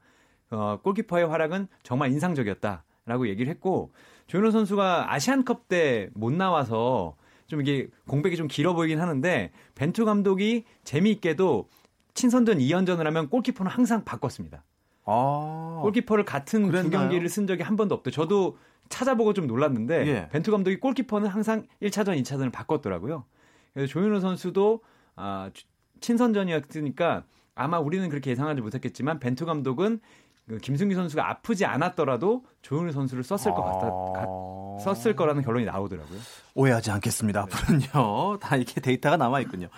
어, 0.50 0.78
골키퍼의 0.82 1.26
활약은 1.28 1.68
정말 1.82 2.10
인상적이었다 2.10 2.84
라고 3.06 3.28
얘기를 3.28 3.50
했고 3.50 3.92
조현우 4.26 4.50
선수가 4.50 5.12
아시안컵 5.12 5.68
때 5.68 6.10
못 6.14 6.32
나와서 6.32 7.16
좀 7.46 7.60
이게 7.60 7.88
공백이 8.08 8.36
좀 8.36 8.46
길어 8.48 8.74
보이긴 8.74 9.00
하는데 9.00 9.50
벤투 9.74 10.04
감독이 10.04 10.64
재미있게도 10.84 11.68
친선전 12.14 12.58
2연전을 12.58 13.04
하면 13.04 13.28
골키퍼는 13.28 13.70
항상 13.70 14.04
바꿨습니다. 14.04 14.64
아, 15.04 15.78
골키퍼를 15.82 16.24
같은 16.24 16.62
두 16.62 16.68
그랬나요? 16.68 16.90
경기를 16.90 17.28
쓴 17.28 17.46
적이 17.46 17.62
한 17.62 17.76
번도 17.76 17.94
없대. 17.96 18.10
저도 18.10 18.58
찾아보고 18.88 19.32
좀 19.34 19.46
놀랐는데 19.46 20.06
예. 20.06 20.28
벤투 20.30 20.50
감독이 20.50 20.78
골키퍼는 20.78 21.28
항상 21.28 21.66
1차전, 21.82 22.20
2차전을 22.22 22.52
바꿨더라고요. 22.52 23.24
그래서 23.72 23.90
조현우 23.92 24.20
선수도 24.20 24.80
아, 25.16 25.50
주- 25.52 25.64
친선전이었으니까 26.00 27.24
아마 27.54 27.78
우리는 27.78 28.08
그렇게 28.08 28.30
예상하지 28.30 28.60
못했겠지만 28.60 29.18
벤투 29.20 29.46
감독은 29.46 30.00
그 30.48 30.58
김승규 30.58 30.94
선수가 30.94 31.28
아프지 31.30 31.64
않았더라도 31.64 32.44
조현우 32.62 32.90
선수를 32.92 33.22
썼을 33.22 33.54
것 33.54 33.62
같다. 33.62 33.86
가- 33.86 34.24
아. 34.26 34.78
썼을 34.82 35.14
거라는 35.14 35.42
결론이 35.42 35.64
나오더라고요. 35.66 36.18
오해하지 36.54 36.90
않겠습니다. 36.90 37.42
앞으로는요. 37.42 38.38
다 38.40 38.56
이렇게 38.56 38.80
데이터가 38.80 39.16
남아 39.16 39.40
있군요. 39.40 39.68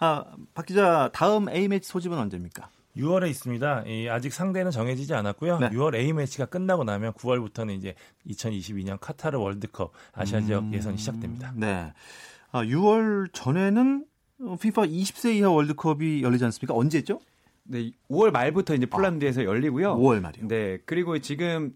아, 0.00 0.24
박 0.54 0.66
기자 0.66 1.08
다음 1.12 1.48
A 1.48 1.68
매치 1.68 1.88
소집은 1.88 2.18
언제입니까? 2.18 2.68
6월에 2.96 3.28
있습니다. 3.30 3.84
이 3.86 4.08
아직 4.08 4.32
상대는 4.32 4.72
정해지지 4.72 5.14
않았고요. 5.14 5.58
네. 5.60 5.68
6월 5.70 5.94
A 5.94 6.12
매치가 6.12 6.46
끝나고 6.46 6.82
나면 6.84 7.12
9월부터는 7.12 7.76
이제 7.76 7.94
2022년 8.28 8.98
카타르 9.00 9.38
월드컵 9.38 9.92
아시아 10.12 10.40
지역 10.40 10.64
음. 10.64 10.74
예선이 10.74 10.98
시작됩니다. 10.98 11.52
네. 11.54 11.92
아, 12.50 12.64
6월 12.64 13.32
전에는 13.32 14.04
FIFA 14.40 14.88
20세 15.02 15.34
이하 15.36 15.50
월드컵이 15.50 16.22
열리지 16.22 16.44
않습니까? 16.44 16.74
언제죠? 16.74 17.20
네, 17.64 17.90
5월 18.10 18.30
말부터 18.30 18.74
이제 18.74 18.86
폴란드에서 18.86 19.44
열리고요. 19.44 19.96
5월 19.96 20.20
말이요. 20.20 20.48
네, 20.48 20.78
그리고 20.86 21.18
지금 21.18 21.74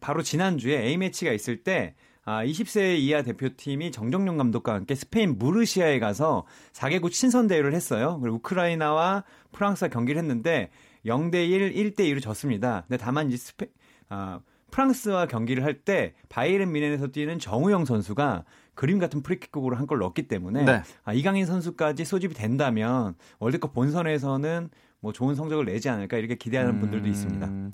바로 0.00 0.22
지난주에 0.22 0.82
A 0.86 0.96
매치가 0.96 1.32
있을 1.32 1.62
때 1.62 1.94
아, 2.24 2.44
20세 2.44 2.98
이하 2.98 3.22
대표팀이 3.22 3.92
정정용 3.92 4.36
감독과 4.36 4.74
함께 4.74 4.94
스페인 4.94 5.38
무르시아에 5.38 5.98
가서 6.00 6.44
4개국 6.72 7.12
친선 7.12 7.46
대회를 7.46 7.72
했어요. 7.72 8.18
그리고 8.20 8.38
우크라이나와 8.38 9.24
프랑스와 9.52 9.88
경기를 9.90 10.20
했는데 10.20 10.70
0대 11.04 11.48
1, 11.48 11.72
1대 11.74 12.00
2로 12.00 12.20
졌습니다. 12.20 12.84
근데 12.88 12.96
다만 13.02 13.28
이제 13.28 13.36
스페 13.36 13.68
아, 14.08 14.40
프랑스와 14.70 15.26
경기를 15.26 15.62
할 15.64 15.82
때 15.84 16.14
바이에른 16.28 16.72
뮌헨에서 16.72 17.08
뛰는 17.08 17.38
정우영 17.38 17.84
선수가 17.84 18.44
그림 18.76 18.98
같은 19.00 19.22
프리킥으로 19.22 19.74
한 19.76 19.86
골 19.86 19.98
넣었기 19.98 20.28
때문에 20.28 20.64
네. 20.64 20.82
아, 21.04 21.12
이강인 21.12 21.46
선수까지 21.46 22.04
소집이 22.04 22.34
된다면 22.34 23.14
월드컵 23.40 23.72
본선에서는 23.72 24.68
뭐 25.00 25.12
좋은 25.12 25.34
성적을 25.34 25.64
내지 25.64 25.88
않을까 25.88 26.16
이렇게 26.18 26.34
기대하는 26.36 26.78
분들도 26.80 27.08
있습니다. 27.08 27.46
음, 27.46 27.72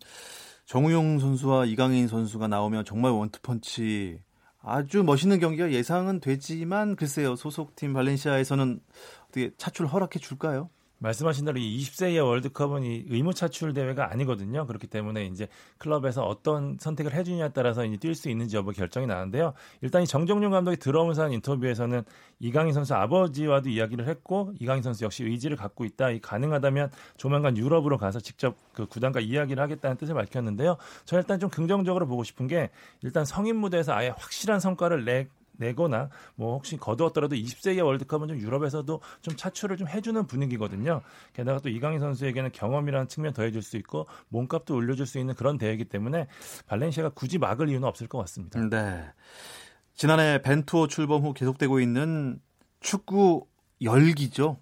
정우영 0.67 1.19
선수와 1.19 1.65
이강인 1.67 2.09
선수가 2.09 2.49
나오면 2.49 2.85
정말 2.85 3.13
원투펀치 3.13 4.21
아주 4.63 5.03
멋있는 5.03 5.41
경기가 5.41 5.73
예상은 5.73 6.21
되지만 6.21 6.95
글쎄요 6.97 7.35
소속팀 7.37 7.93
발렌시아에서는 7.95 8.81
어떻게 9.25 9.51
차출 9.57 9.87
허락해 9.87 10.19
줄까요? 10.21 10.71
말씀하신 11.03 11.45
대로 11.45 11.59
이 11.59 11.79
20세 11.79 12.13
이하 12.13 12.25
월드컵은 12.25 12.85
이 12.85 13.05
의무 13.09 13.35
차출 13.35 13.75
대회가 13.75 14.11
아니거든요. 14.13 14.67
그렇기 14.67 14.87
때문에 14.87 15.27
이제 15.27 15.49
클럽에서 15.79 16.25
어떤 16.25 16.77
선택을 16.79 17.13
해주냐에 17.13 17.51
따라서 17.53 17.85
이제 17.85 17.97
뛸 17.97 18.15
수 18.15 18.31
있는지 18.31 18.57
여부 18.57 18.71
결정이 18.71 19.07
나는데요. 19.07 19.53
일단 19.81 20.03
이 20.03 20.07
정정용 20.07 20.53
감독이 20.53 20.77
들어오면서 20.77 21.25
한 21.25 21.33
인터뷰에서는 21.33 22.05
이강인 22.39 22.73
선수 22.73 22.95
아버지와도 22.95 23.69
이야기를 23.69 24.07
했고 24.09 24.53
이강인 24.61 24.83
선수 24.83 25.05
역시 25.05 25.25
의지를 25.25 25.57
갖고 25.57 25.85
있다. 25.85 26.11
이 26.11 26.21
가능하다면 26.21 26.93
조만간 27.17 27.57
유럽으로 27.57 27.99
가서 27.99 28.21
직접 28.21 28.57
그 28.73 28.87
구단과 28.87 29.21
이야기를 29.21 29.61
하겠다는 29.61 29.97
뜻을 29.97 30.15
밝혔는데요. 30.15 30.77
저는 31.05 31.23
일단 31.23 31.41
좀 31.41 31.51
긍정적으로 31.51 32.07
보고 32.07 32.23
싶은 32.23 32.47
게 32.47 32.71
일단 33.03 33.25
성인 33.25 33.57
무대에서 33.57 33.93
아예 33.93 34.09
확실한 34.17 34.61
성과를 34.61 35.05
내 35.05 35.27
내거나 35.53 36.11
뭐 36.35 36.55
혹시 36.55 36.77
거두었더라도 36.77 37.37
20세 37.37 37.77
이하 37.77 37.85
월드컵은 37.85 38.29
좀 38.29 38.39
유럽에서도 38.39 39.01
좀 39.21 39.37
차출을 39.37 39.77
좀 39.77 39.89
해주는 39.89 40.27
분위기거든요. 40.27 41.03
게다가 41.33 41.61
또 41.61 41.69
이강인 41.69 42.01
선수에게는 42.01 42.53
경험이라는 42.53 43.09
측면 43.09 43.33
더해줄 43.33 43.63
수 43.63 43.77
있고 43.77 44.07
몸값도 44.29 44.75
올려줄 44.75 45.07
수 45.07 45.19
있는 45.19 45.35
그런 45.35 45.59
대회이기 45.59 45.85
때문에 45.85 46.27
발렌시아가 46.67 47.11
굳이 47.11 47.39
막을 47.39 47.69
이유는 47.69 47.87
없을 47.87 48.07
것 48.09 48.19
같습니다. 48.19 48.61
네. 48.69 49.05
지난해 49.95 50.41
벤투어 50.43 50.89
출범 50.89 51.23
후 51.23 51.35
계속되고 51.35 51.81
있는 51.81 52.41
축구 52.81 53.47
열기죠. 53.81 54.59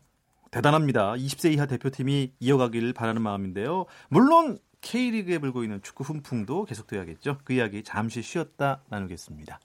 대단합니다. 0.51 1.13
20세 1.13 1.53
이하 1.53 1.67
대표팀이 1.67 2.35
이어가길 2.41 2.93
바라는 2.93 3.23
마음인데요. 3.23 3.87
물론 4.09 4.59
K리그에 4.81 5.39
불고 5.39 5.63
있는 5.63 5.81
축구 5.83 6.05
훈풍도 6.05 6.65
계속돼야겠죠. 6.65 7.39
그 7.45 7.53
이야기 7.53 7.83
잠시 7.85 8.23
쉬었다 8.23 8.83
나누겠습니다. 8.89 9.61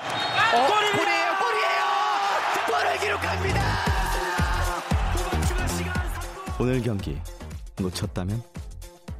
골이에요, 0.00 1.28
골이에요! 1.38 1.82
골을 2.66 2.98
기록합니다! 3.00 3.60
후반 5.12 5.42
추가 5.46 5.66
시간 5.68 5.94
3분. 5.94 6.60
오늘 6.60 6.82
경기 6.82 7.18
놓쳤다면 7.78 8.42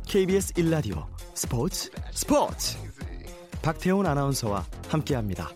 KBS 0.07 0.55
1라디오 0.55 1.07
스포츠 1.35 1.91
스포츠 2.13 2.79
박태훈 3.63 4.07
아나운서와 4.07 4.65
함께합니다. 4.89 5.51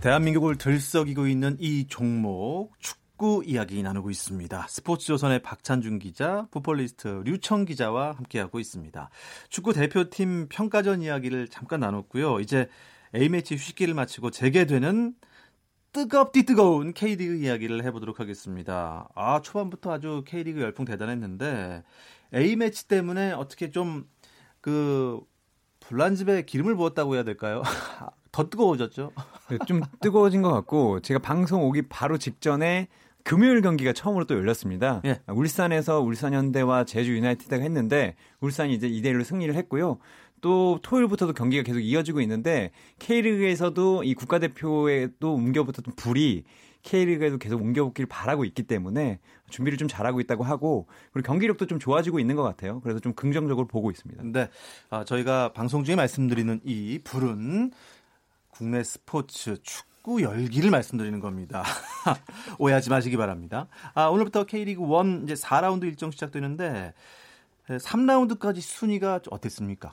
대한민국을 0.00 0.56
들썩이고 0.58 1.28
있는 1.28 1.56
이 1.60 1.86
종목 1.86 2.72
축 2.80 3.01
구 3.22 3.44
이야기 3.46 3.80
나누고 3.84 4.10
있습니다. 4.10 4.66
스포츠조선의 4.68 5.42
박찬준 5.42 6.00
기자, 6.00 6.48
풋볼리스트 6.50 7.22
류청 7.24 7.64
기자와 7.64 8.12
함께하고 8.12 8.58
있습니다. 8.58 9.10
축구 9.48 9.72
대표팀 9.72 10.48
평가전 10.48 11.02
이야기를 11.02 11.46
잠깐 11.46 11.78
나눴고요. 11.78 12.40
이제 12.40 12.68
A매치 13.14 13.54
휴식기를 13.54 13.94
마치고 13.94 14.32
재개되는 14.32 15.14
뜨겁디 15.92 16.42
뜨거운 16.42 16.92
K리그 16.92 17.36
이야기를 17.36 17.84
해보도록 17.84 18.18
하겠습니다. 18.18 19.08
아 19.14 19.40
초반부터 19.40 19.92
아주 19.92 20.24
K리그 20.26 20.60
열풍 20.60 20.84
대단했는데 20.84 21.84
A매치 22.34 22.88
때문에 22.88 23.32
어떻게 23.32 23.70
좀 23.70 24.08
그 24.62 25.20
불난집에 25.80 26.42
기름을 26.42 26.76
부었다고 26.76 27.16
해야 27.16 27.24
될까요? 27.24 27.62
더 28.32 28.48
뜨거워졌죠? 28.48 29.12
네, 29.50 29.58
좀 29.66 29.82
뜨거워진 30.00 30.40
것 30.40 30.50
같고 30.50 31.00
제가 31.00 31.18
방송 31.20 31.64
오기 31.64 31.82
바로 31.90 32.16
직전에 32.16 32.88
금요일 33.24 33.60
경기가 33.60 33.92
처음으로 33.92 34.24
또 34.24 34.34
열렸습니다. 34.34 35.00
예. 35.04 35.20
울산에서 35.28 36.00
울산 36.00 36.32
현대와 36.34 36.84
제주 36.84 37.14
유나이티드가 37.16 37.62
했는데 37.62 38.14
울산이 38.40 38.74
이제 38.74 38.88
2대 38.88 39.06
1로 39.06 39.24
승리를 39.24 39.54
했고요. 39.54 39.98
또 40.40 40.80
토요일부터도 40.82 41.32
경기가 41.32 41.62
계속 41.62 41.80
이어지고 41.80 42.20
있는데 42.20 42.72
K리그에서도 42.98 44.04
이 44.04 44.14
국가대표에도 44.14 45.34
옮겨붙었던 45.34 45.94
불이 45.94 46.44
K리그에도 46.82 47.38
계속 47.38 47.62
옮겨붙기를 47.62 48.08
바라고 48.08 48.44
있기 48.44 48.64
때문에 48.64 49.20
준비를 49.50 49.78
좀 49.78 49.86
잘하고 49.86 50.20
있다고 50.20 50.42
하고 50.42 50.88
그리고 51.12 51.26
경기력도 51.28 51.66
좀 51.66 51.78
좋아지고 51.78 52.18
있는 52.18 52.34
것 52.34 52.42
같아요. 52.42 52.80
그래서 52.80 52.98
좀 52.98 53.14
긍정적으로 53.14 53.68
보고 53.68 53.90
있습니다. 53.90 54.22
네, 54.24 54.48
아, 54.90 55.04
저희가 55.04 55.52
방송 55.52 55.84
중에 55.84 55.94
말씀드리는 55.94 56.60
이 56.64 56.98
불은 57.04 57.70
국내 58.50 58.82
스포츠 58.82 59.56
축구 59.62 59.91
열기를 60.20 60.70
말씀드리는 60.70 61.20
겁니다. 61.20 61.64
오해하지 62.58 62.90
마시기 62.90 63.16
바랍니다. 63.16 63.68
아, 63.94 64.06
오늘부터 64.06 64.44
K리그 64.44 64.82
1 64.82 65.24
이제 65.24 65.34
4라운드 65.34 65.84
일정 65.84 66.10
시작되는데 66.10 66.92
3라운드까지 67.68 68.60
순위가 68.60 69.20
어땠습니까? 69.30 69.92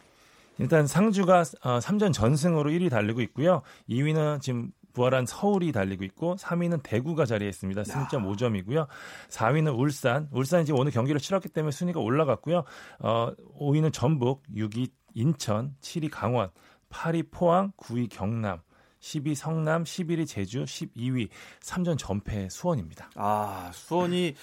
일단 0.58 0.88
상주가 0.88 1.44
어, 1.62 1.80
3전 1.80 2.12
전승으로 2.12 2.70
1위 2.72 2.90
달리고 2.90 3.22
있고요. 3.22 3.62
2위는 3.90 4.42
지금 4.42 4.72
부활한 4.94 5.26
서울이 5.26 5.72
달리고 5.72 6.04
있고 6.04 6.36
3위는 6.36 6.82
대구가 6.84 7.26
자리했습니다. 7.26 7.84
승점 7.86 8.30
5점이고요. 8.30 8.88
4위는 9.30 9.78
울산. 9.78 10.28
울산이 10.32 10.66
지금 10.66 10.80
오늘 10.80 10.92
경기를 10.92 11.22
치렀기 11.22 11.50
때문에 11.50 11.72
순위가 11.72 12.00
올라갔고요. 12.00 12.64
어, 13.00 13.32
5위는 13.60 13.94
전북, 13.94 14.44
6위 14.54 14.92
인천, 15.14 15.76
7위 15.82 16.10
강원, 16.12 16.50
8위 16.90 17.32
포항, 17.32 17.72
9위 17.78 18.10
경남, 18.10 18.62
10위 19.02 19.36
성남, 19.36 19.84
11위 19.84 20.28
제주, 20.28 20.64
12위 20.64 21.30
3전 21.62 21.98
전패 21.98 22.50
수원입니다. 22.50 23.10
아, 23.16 23.72
수원이 23.74 24.36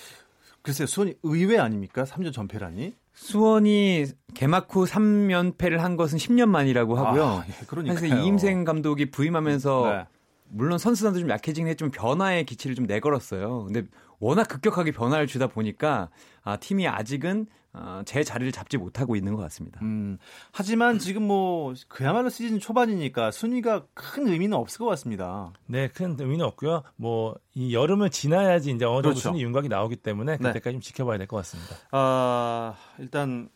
글쎄요, 0.62 0.86
수원이 0.86 1.14
의외 1.22 1.58
아닙니까? 1.58 2.04
3전 2.04 2.32
전패라니? 2.32 2.94
수원이 3.14 4.06
개막 4.34 4.74
후 4.74 4.84
3연패를 4.84 5.76
한 5.78 5.96
것은 5.96 6.18
10년 6.18 6.46
만이라고 6.48 6.96
하고요. 6.96 7.24
아, 7.24 7.44
예, 7.48 7.64
그러니까요. 7.66 7.98
사실 7.98 8.18
이임생 8.18 8.64
감독이 8.64 9.10
부임하면서 9.10 9.90
네. 9.90 10.06
물론 10.48 10.78
선수단도 10.78 11.20
좀 11.20 11.30
약해지긴 11.30 11.66
했지만 11.68 11.90
변화의 11.90 12.44
기치를 12.44 12.76
좀 12.76 12.86
내걸었어요. 12.86 13.64
근데 13.64 13.84
워낙 14.20 14.44
급격하게 14.48 14.92
변화를 14.92 15.26
주다 15.26 15.46
보니까 15.46 16.08
아, 16.42 16.56
팀이 16.56 16.86
아직은 16.88 17.46
어, 17.78 18.00
제 18.06 18.24
자리를 18.24 18.50
잡지 18.52 18.78
못하고 18.78 19.16
있는 19.16 19.34
것 19.34 19.42
같습니다. 19.42 19.80
음, 19.82 20.16
하지만 20.50 20.98
지금 20.98 21.26
뭐 21.26 21.74
그야말로 21.88 22.30
시즌 22.30 22.58
초반이니까 22.58 23.30
순위가 23.30 23.84
큰 23.92 24.28
의미는 24.28 24.56
없을 24.56 24.78
것 24.78 24.86
같습니다. 24.86 25.52
네, 25.66 25.88
큰 25.88 26.16
의미는 26.18 26.44
없고요. 26.46 26.82
뭐 26.96 27.34
이 27.58 27.74
여름을 27.74 28.10
지나야지 28.10 28.70
이제 28.70 28.84
어느 28.84 28.96
정도 28.96 29.08
그렇죠. 29.10 29.20
순위 29.30 29.42
윤곽이 29.42 29.68
나오기 29.68 29.96
때문에 29.96 30.32
네. 30.36 30.38
그때까지 30.38 30.74
좀 30.74 30.80
지켜봐야 30.82 31.16
될 31.16 31.26
것 31.26 31.36
같습니다. 31.38 31.74
아, 31.90 32.74
일단 32.98 33.48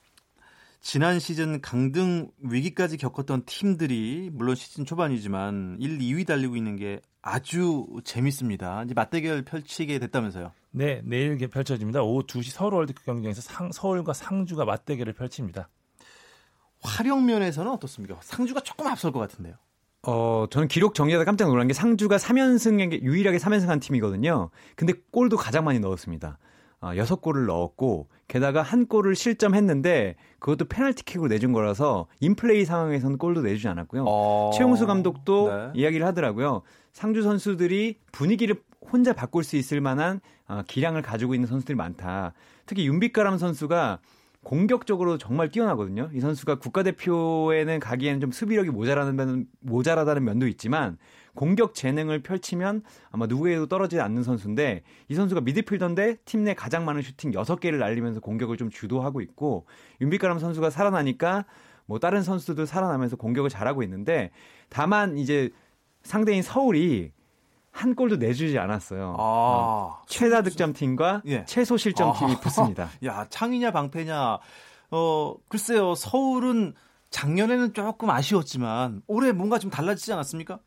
지난 0.81 1.19
시즌 1.19 1.61
강등 1.61 2.31
위기까지 2.38 2.97
겪었던 2.97 3.43
팀들이 3.45 4.31
물론 4.33 4.55
시즌 4.55 4.85
초반이지만 4.87 5.77
1, 5.79 5.99
2위 5.99 6.27
달리고 6.27 6.57
있는 6.57 6.77
게 6.77 7.01
아주 7.21 7.87
재밌습니다. 8.03 8.83
이제 8.85 8.95
맞대결 8.95 9.43
펼치게 9.43 9.99
됐다면서요. 9.99 10.53
네, 10.71 11.03
내일 11.05 11.37
게 11.37 11.49
펼쳐집니다. 11.49 12.03
오후 12.03 12.23
2시 12.27 12.51
서울 12.53 12.75
월드컵 12.75 13.05
경기장에서 13.05 13.43
상- 13.43 13.73
서울과 13.73 14.14
상주가 14.14 14.64
맞대결을 14.64 15.12
펼칩니다. 15.12 15.69
활용 16.83 17.27
면에서는 17.27 17.71
어떻습니까? 17.73 18.19
상주가 18.23 18.61
조금 18.61 18.87
앞설 18.87 19.12
것 19.12 19.19
같은데요. 19.19 19.55
어, 20.05 20.47
저는 20.51 20.69
기록 20.69 20.95
정리하다 20.95 21.27
깜짝 21.27 21.49
놀란 21.49 21.69
게 21.69 21.75
상주가 21.75 22.16
3연승에 22.16 23.03
유일하게 23.03 23.37
3연승한 23.37 23.83
팀이거든요. 23.83 24.49
근데 24.77 24.95
골도 25.11 25.37
가장 25.37 25.64
많이 25.64 25.79
넣었습니다. 25.79 26.38
아, 26.81 26.95
6골을 26.95 27.47
넣었고 27.47 28.09
게다가 28.27 28.62
한 28.62 28.87
골을 28.87 29.14
실점했는데 29.14 30.16
그것도 30.38 30.66
페널티킥으로 30.66 31.29
내준 31.29 31.53
거라서 31.53 32.07
인플레이 32.21 32.64
상황에서는 32.64 33.19
골도 33.19 33.43
내주지 33.43 33.69
않았고요. 33.69 34.05
어... 34.07 34.51
최용수 34.55 34.87
감독도 34.87 35.49
네. 35.49 35.71
이야기를 35.75 36.07
하더라고요. 36.07 36.62
상주 36.93 37.23
선수들이 37.23 37.99
분위기를 38.12 38.62
혼자 38.81 39.12
바꿀 39.12 39.45
수 39.45 39.57
있을 39.57 39.81
만한 39.81 40.21
어, 40.49 40.62
기량을 40.66 41.03
가지고 41.03 41.35
있는 41.35 41.47
선수들이 41.47 41.77
많다. 41.77 42.33
특히 42.66 42.87
윤빛가람 42.87 43.37
선수가 43.37 43.99
공격적으로 44.43 45.19
정말 45.19 45.51
뛰어나거든요. 45.51 46.09
이 46.14 46.21
선수가 46.21 46.57
국가대표에는 46.61 47.79
가기에는 47.79 48.21
좀 48.21 48.31
수비력이 48.33 48.71
모자라는 48.71 49.16
면, 49.16 49.47
모자라다는 49.61 50.25
면도 50.25 50.47
있지만 50.47 50.97
공격 51.40 51.74
재능을 51.74 52.22
펼치면 52.22 52.83
아마 53.11 53.24
누구에도 53.26 53.66
떨어지지 53.66 53.98
않는 54.03 54.22
선수인데 54.24 54.83
이 55.09 55.14
선수가 55.14 55.40
미드필더인데 55.40 56.16
팀 56.26 56.44
내 56.44 56.53
가장 56.53 56.85
많은 56.85 57.00
슈팅 57.00 57.31
6개를 57.33 57.79
날리면서 57.79 58.20
공격을 58.20 58.59
좀 58.59 58.68
주도하고 58.68 59.22
있고 59.22 59.64
윤빛가람 60.03 60.38
선수가 60.38 60.68
살아나니까 60.68 61.46
뭐 61.87 61.98
다른 61.98 62.22
선수도 62.22 62.66
살아나면서 62.66 63.16
공격을 63.16 63.48
잘하고 63.48 63.83
있는데 63.85 64.33
다만 64.68 65.16
이제 65.16 65.48
상대인 66.03 66.42
서울이 66.42 67.12
한 67.70 67.94
골도 67.94 68.16
내주지 68.16 68.59
않았어요. 68.59 69.16
어, 69.18 69.92
아, 69.98 70.03
최다 70.09 70.42
득점 70.42 70.74
팀과 70.74 71.22
예. 71.26 71.46
최소 71.46 71.79
실점 71.79 72.11
아. 72.11 72.12
팀이 72.12 72.37
붙습니다. 72.40 72.90
야, 73.07 73.26
창이냐 73.31 73.70
방패냐. 73.70 74.38
어, 74.90 75.35
글쎄요. 75.48 75.94
서울은 75.94 76.74
작년에는 77.11 77.74
조금 77.74 78.11
아쉬웠지만 78.11 79.03
올해 79.07 79.33
뭔가 79.33 79.59
좀 79.59 79.70
달라지지 79.70 80.12
않았습니까? 80.12 80.59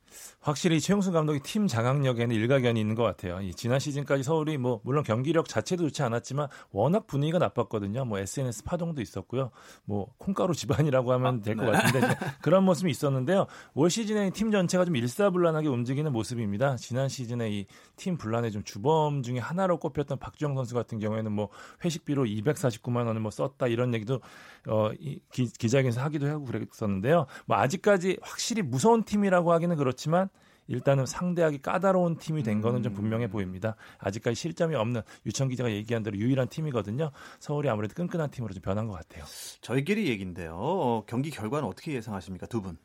확실히 0.41 0.79
최용수 0.79 1.11
감독이 1.11 1.39
팀 1.39 1.67
장악력에는 1.67 2.35
일가견이 2.35 2.79
있는 2.79 2.95
것 2.95 3.03
같아요. 3.03 3.41
이 3.41 3.53
지난 3.53 3.79
시즌까지 3.79 4.23
서울이 4.23 4.57
뭐 4.57 4.81
물론 4.83 5.03
경기력 5.03 5.47
자체도 5.47 5.83
좋지 5.85 6.03
않았지만 6.03 6.47
워낙 6.71 7.07
분위기가 7.07 7.39
나빴거든요. 7.39 8.05
뭐 8.05 8.19
SNS 8.19 8.63
파동도 8.63 9.01
있었고요. 9.01 9.51
뭐 9.85 10.13
콩가루 10.17 10.53
집안이라고 10.53 11.11
하면 11.13 11.41
될 11.41 11.55
것 11.55 11.71
같은데 11.71 11.99
이제 11.99 12.17
그런 12.41 12.63
모습이 12.63 12.89
있었는데요. 12.91 13.45
올 13.73 13.89
시즌에 13.89 14.31
팀 14.31 14.51
전체가 14.51 14.85
좀 14.85 14.95
일사불란하게 14.95 15.67
움직이는 15.67 16.11
모습입니다. 16.11 16.75
지난 16.77 17.09
시즌에 17.09 17.49
이 17.51 17.65
팀 17.95 18.17
분란의 18.17 18.51
좀 18.51 18.63
주범 18.63 19.21
중에 19.21 19.37
하나로 19.39 19.77
꼽혔던 19.77 20.17
박주영 20.17 20.55
선수 20.55 20.73
같은 20.73 20.99
경우에는 20.99 21.31
뭐 21.31 21.49
회식비로 21.85 22.23
249만 22.25 23.05
원을 23.05 23.21
뭐 23.21 23.29
썼다 23.31 23.67
이런 23.67 23.93
얘기도 23.93 24.19
어, 24.67 24.89
이 24.99 25.19
기, 25.31 25.45
기자회견에서 25.45 26.01
하기도 26.01 26.27
하고 26.27 26.45
그랬었는데요. 26.45 27.27
뭐 27.45 27.57
아직까지 27.57 28.17
확실히 28.21 28.61
무서운 28.61 29.03
팀이라고 29.03 29.51
하기는 29.53 29.75
그렇지 29.75 30.02
만 30.09 30.29
일단은 30.67 31.05
상대하기 31.05 31.61
까다로운 31.61 32.17
팀이 32.17 32.43
된 32.43 32.61
거는 32.61 32.83
좀 32.83 32.93
분명해 32.93 33.27
보입니다. 33.29 33.75
아직까지 33.99 34.35
실점이 34.35 34.75
없는 34.75 35.01
유청 35.25 35.49
기자가 35.49 35.71
얘기한 35.71 36.03
대로 36.03 36.17
유일한 36.17 36.47
팀이거든요. 36.47 37.11
서울이 37.39 37.69
아무래도 37.69 37.93
끈끈한 37.95 38.31
팀으로 38.31 38.53
좀 38.53 38.61
변한 38.61 38.87
것 38.87 38.93
같아요. 38.93 39.25
저희끼리 39.61 40.07
얘기인데요. 40.07 40.55
어, 40.55 41.03
경기 41.05 41.29
결과는 41.31 41.67
어떻게 41.67 41.93
예상하십니까? 41.93 42.47
두 42.47 42.61
분. 42.61 42.77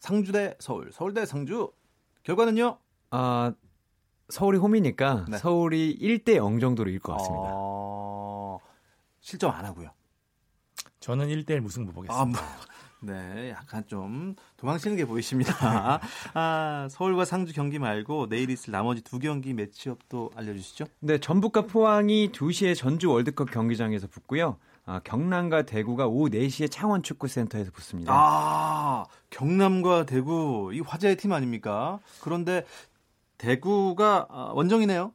상주 0.00 0.32
대 0.32 0.54
서울, 0.58 0.90
서울 0.92 1.14
대 1.14 1.24
상주. 1.24 1.72
결과는요? 2.22 2.78
아, 3.10 3.52
서울이 4.28 4.58
홈이니까 4.58 5.24
네. 5.28 5.38
서울이 5.38 5.98
1대 5.98 6.36
0 6.36 6.60
정도로 6.60 6.90
이길 6.90 7.00
것 7.00 7.12
같습니다. 7.12 7.50
어, 7.54 8.58
실점 9.20 9.52
안 9.52 9.64
하고요. 9.64 9.90
저는 11.00 11.28
1대1 11.28 11.60
무승부 11.60 11.92
보겠습니다. 11.92 12.20
아, 12.20 12.24
뭐, 12.24 12.38
네, 13.00 13.50
약간 13.50 13.84
좀 13.86 14.34
도망치는 14.56 14.96
게 14.96 15.04
보이십니다. 15.04 16.00
아, 16.34 16.88
서울과 16.90 17.24
상주 17.24 17.52
경기 17.52 17.78
말고 17.78 18.28
내일 18.28 18.50
있을 18.50 18.72
나머지 18.72 19.02
두 19.02 19.18
경기 19.18 19.52
매치업도 19.52 20.30
알려주시죠. 20.34 20.86
네, 21.00 21.18
전북과 21.18 21.62
포항이 21.62 22.30
2시에 22.32 22.74
전주 22.74 23.10
월드컵 23.10 23.50
경기장에서 23.50 24.06
붙고요. 24.06 24.56
아, 24.86 25.00
경남과 25.00 25.62
대구가 25.62 26.06
오후 26.06 26.30
4시에 26.30 26.70
창원 26.70 27.02
축구센터에서 27.02 27.70
붙습니다. 27.72 28.12
아, 28.14 29.04
경남과 29.30 30.06
대구 30.06 30.70
이 30.72 30.80
화제의 30.80 31.16
팀 31.16 31.32
아닙니까? 31.32 31.98
그런데 32.22 32.64
대구가 33.36 34.26
아, 34.30 34.52
원정이네요. 34.54 35.12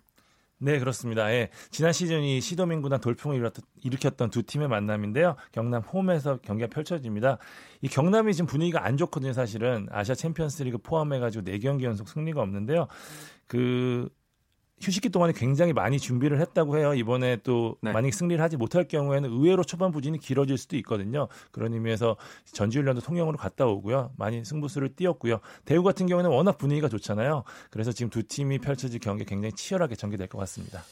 네, 0.64 0.78
그렇습니다. 0.78 1.32
예. 1.32 1.50
지난 1.72 1.92
시즌 1.92 2.22
이 2.22 2.40
시도민구단 2.40 3.02
돌풍을 3.02 3.36
일으켰던, 3.36 3.66
일으켰던 3.84 4.30
두 4.30 4.44
팀의 4.44 4.68
만남인데요. 4.68 5.36
경남 5.52 5.82
홈에서 5.82 6.38
경기가 6.38 6.70
펼쳐집니다. 6.70 7.40
이 7.82 7.88
경남이 7.88 8.32
지금 8.36 8.46
분위기가 8.46 8.86
안 8.86 8.96
좋거든요, 8.96 9.34
사실은. 9.34 9.88
아시아 9.90 10.14
챔피언스 10.14 10.62
리그 10.62 10.78
포함해가지고 10.78 11.46
4경기 11.46 11.82
연속 11.82 12.08
승리가 12.10 12.44
없는데요. 12.44 12.88
그, 13.48 14.08
휴식기 14.82 15.10
동안에 15.10 15.34
굉장히 15.34 15.74
많이 15.74 16.00
준비를 16.00 16.42
했다고 16.42 16.78
해요. 16.78 16.94
이번에 16.94 17.38
또 17.44 17.78
네. 17.82 17.92
만약 17.92 18.14
승리를 18.14 18.42
하지 18.42 18.58
못할 18.58 18.88
경우에는 18.88 19.30
의외로 19.30 19.64
초반 19.64 19.92
부진이 19.92 20.20
길어질 20.20 20.58
수도 20.58 20.76
있거든요. 20.78 21.28
그런 21.52 21.74
의미에서 21.74 22.18
전지훈련도 22.52 23.02
통영으로 23.02 23.38
갔다 23.38 23.66
오고요. 23.68 24.12
많이 24.18 24.44
승부수를 24.44 24.96
띄웠고요. 24.96 25.40
대구 25.66 25.84
같은 25.84 26.08
경우에는 26.08 26.32
워낙 26.32 26.58
분위기가 26.58 26.90
좋잖아요. 26.90 27.44
그래서 27.70 27.92
지금 27.92 28.10
두 28.10 28.24
팀이 28.24 28.60
펼쳐질 28.60 29.00
경기 29.00 29.24
굉장히 29.24 29.54
치열하게 29.54 29.96
전개될 29.96 30.28
것 30.28 30.40
같습니다. 30.40 30.84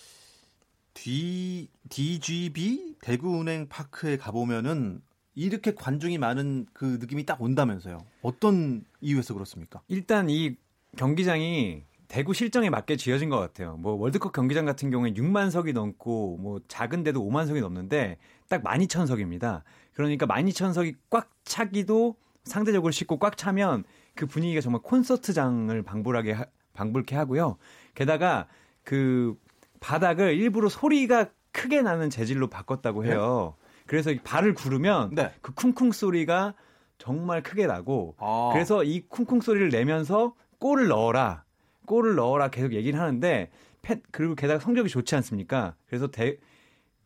D, 0.94 1.70
DGB 1.90 2.98
대구은행 3.02 3.70
파크에 3.70 4.18
가보면은 4.18 5.02
이렇게 5.36 5.74
관중이 5.74 6.18
많은 6.18 6.66
그 6.74 6.98
느낌이 7.00 7.26
딱 7.26 7.42
온다면서요. 7.42 8.06
어떤 8.22 8.84
이유에서 9.00 9.34
그렇습니까? 9.34 9.82
일단 9.88 10.30
이 10.30 10.56
경기장이 10.98 11.84
대구 12.10 12.34
실정에 12.34 12.70
맞게 12.72 12.98
지어진 12.98 13.30
것 13.30 13.40
같아요. 13.40 13.78
뭐 13.78 13.94
월드컵 13.94 14.34
경기장 14.34 14.66
같은 14.66 14.90
경우에 14.90 15.14
6만 15.14 15.52
석이 15.52 15.74
넘고 15.74 16.38
뭐 16.42 16.60
작은데도 16.68 17.22
5만 17.24 17.46
석이 17.48 17.62
넘는데 17.62 18.18
딱 18.50 18.64
12,000석입니다. 18.64 19.62
그러니까 19.94 20.26
12,000석이 20.26 20.96
꽉 21.12 21.30
차기도 21.44 22.16
상대적으로 22.44 22.92
쉽고 22.92 23.20
꽉 23.20 23.38
차면 23.38 23.84
그 24.16 24.26
분위기가 24.26 24.60
정말 24.60 24.82
콘서트장을 24.82 25.80
방불하게 25.84 26.32
하- 26.34 26.46
방불케 26.74 27.16
하고요. 27.16 27.58
게다가 27.94 28.48
그 28.84 29.38
바닥을 29.80 30.34
일부러 30.36 30.68
소리가 30.68 31.30
크게 31.52 31.84
나는 31.84 32.10
재질로 32.10 32.48
바꿨다고 32.48 33.06
해요. 33.06 33.56
그래서 33.86 34.10
이 34.12 34.18
발을 34.20 34.56
구르면 34.56 35.14
네. 35.14 35.32
그 35.42 35.54
쿵쿵 35.54 35.92
소리가 35.92 36.56
정말 36.98 37.44
크게 37.44 37.68
나고 37.68 38.16
아. 38.18 38.50
그래서 38.52 38.84
이 38.84 39.02
쿵쿵 39.08 39.42
소리를 39.42 39.70
내면서 39.70 40.34
골을 40.60 40.88
넣어라. 40.88 41.44
골을 41.90 42.16
넣어라 42.16 42.50
계속 42.50 42.74
얘기를 42.74 43.00
하는데 43.00 43.50
팬 43.82 44.02
그리고 44.12 44.36
게다가 44.36 44.60
성적이 44.60 44.90
좋지 44.90 45.16
않습니까? 45.16 45.76
그래서 45.88 46.08
대 46.12 46.38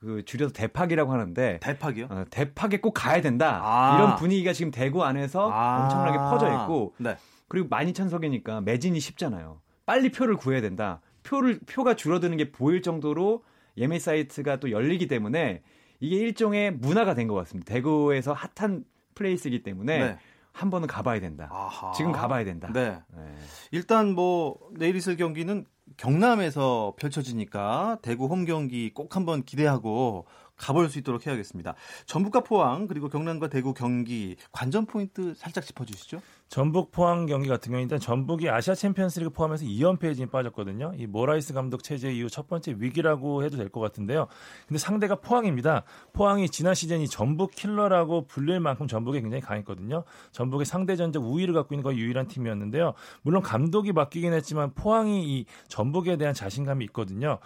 그 0.03 0.23
줄여서 0.25 0.51
대팍이라고 0.53 1.13
하는데 1.13 1.59
대팍이요? 1.61 2.07
어, 2.09 2.25
대팍에 2.29 2.81
꼭 2.81 2.91
가야 2.91 3.21
된다. 3.21 3.61
아. 3.63 3.95
이런 3.95 4.15
분위기가 4.17 4.51
지금 4.51 4.69
대구 4.69 5.03
안에서 5.05 5.49
아. 5.49 5.83
엄청나게 5.83 6.17
퍼져 6.17 6.51
있고 6.53 6.93
네. 6.97 7.15
그리고 7.47 7.69
12,000석이니까 7.69 8.63
매진이 8.65 8.99
쉽잖아요. 8.99 9.61
빨리 9.85 10.11
표를 10.11 10.35
구해야 10.35 10.59
된다. 10.59 10.99
표를 11.23 11.59
표가 11.65 11.95
줄어드는 11.95 12.35
게 12.35 12.51
보일 12.51 12.81
정도로 12.81 13.45
예매 13.77 13.97
사이트가 13.97 14.57
또 14.57 14.71
열리기 14.71 15.07
때문에 15.07 15.61
이게 16.01 16.17
일종의 16.17 16.73
문화가 16.73 17.13
된 17.13 17.29
것 17.29 17.35
같습니다. 17.35 17.73
대구에서 17.73 18.33
hot한 18.33 18.83
place이기 19.15 19.63
때문에 19.63 19.99
네. 19.99 20.17
한 20.53 20.69
번은 20.69 20.87
가봐야 20.87 21.19
된다. 21.19 21.49
아하. 21.51 21.91
지금 21.93 22.11
가봐야 22.11 22.45
된다. 22.45 22.69
네. 22.71 22.99
네. 23.15 23.35
일단 23.71 24.13
뭐 24.13 24.57
내일 24.71 24.95
있을 24.95 25.17
경기는 25.17 25.65
경남에서 25.97 26.93
펼쳐지니까 26.97 27.97
대구 28.01 28.27
홈 28.27 28.45
경기 28.45 28.93
꼭 28.93 29.15
한번 29.15 29.43
기대하고 29.43 30.25
가볼 30.55 30.89
수 30.89 30.99
있도록 30.99 31.25
해야겠습니다. 31.25 31.75
전북과 32.05 32.41
포항 32.41 32.87
그리고 32.87 33.09
경남과 33.09 33.49
대구 33.49 33.73
경기 33.73 34.37
관전 34.51 34.85
포인트 34.85 35.33
살짝 35.35 35.65
짚어주시죠. 35.65 36.21
전북 36.53 36.91
포항 36.91 37.25
경기 37.25 37.49
같은 37.49 37.71
경우는 37.71 37.85
일단 37.85 37.99
전북이 37.99 38.47
아시아 38.47 38.75
챔피언스리그 38.75 39.31
포함해서 39.31 39.65
2연패에 39.65 40.13
지금 40.13 40.29
빠졌거든요. 40.29 40.93
이 40.97 41.07
모라이스 41.07 41.51
감독 41.55 41.81
체제 41.83 42.13
이후 42.13 42.29
첫 42.29 42.47
번째 42.47 42.75
위기라고 42.77 43.43
해도 43.43 43.57
될 43.57 43.69
것 43.69 43.79
같은데요. 43.79 44.27
근데 44.67 44.77
상대가 44.77 45.15
포항입니다. 45.15 45.81
포항이 46.13 46.47
지난 46.49 46.75
시즌 46.75 47.01
이 47.01 47.07
전북 47.07 47.55
킬러라고 47.55 48.27
불릴 48.27 48.59
만큼 48.59 48.85
전북에 48.85 49.21
굉장히 49.21 49.41
강했거든요. 49.41 50.03
전북의 50.31 50.67
상대 50.67 50.95
전적 50.95 51.23
우위를 51.23 51.55
갖고 51.55 51.73
있는 51.73 51.81
거의 51.81 51.97
유일한 51.97 52.27
팀이었는데요. 52.27 52.93
물론 53.23 53.41
감독이 53.41 53.91
바뀌긴 53.91 54.31
했지만 54.33 54.75
포항이 54.75 55.25
이 55.27 55.45
전북에 55.69 56.17
대한 56.17 56.35
자신감이 56.35 56.85
있거든요. 56.85 57.39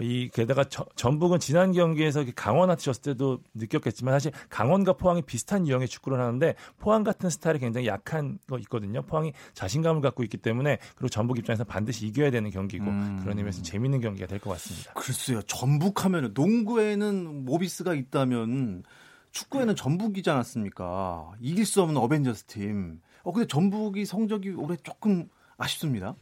이 0.00 0.28
게다가 0.32 0.64
저- 0.64 0.86
전북은 0.96 1.40
지난 1.40 1.72
경기에서 1.72 2.24
강원한테 2.36 2.82
졌을 2.82 3.02
때도 3.02 3.40
느꼈겠지만 3.54 4.14
사실 4.14 4.32
강원과 4.48 4.94
포항이 4.94 5.22
비슷한 5.22 5.66
유형의 5.66 5.88
축구를 5.88 6.20
하는데 6.20 6.54
포항 6.78 7.04
같은 7.04 7.30
스타일이 7.30 7.58
굉장히 7.58 7.86
약한 7.86 8.38
거 8.48 8.58
있거든요. 8.60 9.02
포항이 9.02 9.32
자신감을 9.54 10.00
갖고 10.02 10.22
있기 10.24 10.36
때문에 10.38 10.78
그리고 10.96 11.08
전북 11.08 11.38
입장에서 11.38 11.64
반드시 11.64 12.06
이겨야 12.06 12.30
되는 12.30 12.50
경기고 12.50 12.84
음. 12.84 13.18
그런 13.22 13.38
의미에서 13.38 13.62
재밌는 13.62 14.00
경기가 14.00 14.26
될 14.26 14.38
것 14.38 14.50
같습니다. 14.50 14.92
글쎄요. 14.94 15.42
전북하면은 15.42 16.32
농구에는 16.34 17.44
모비스가 17.44 17.94
있다면 17.94 18.84
축구에는 19.32 19.76
전북이지 19.76 20.30
않았습니까? 20.30 21.32
이길 21.40 21.66
수 21.66 21.82
없는 21.82 21.96
어벤져스 22.00 22.44
팀. 22.44 23.00
어 23.24 23.32
근데 23.32 23.46
전북이 23.46 24.04
성적이 24.04 24.50
올해 24.50 24.76
조금 24.76 25.28
아쉽습니다. 25.58 26.14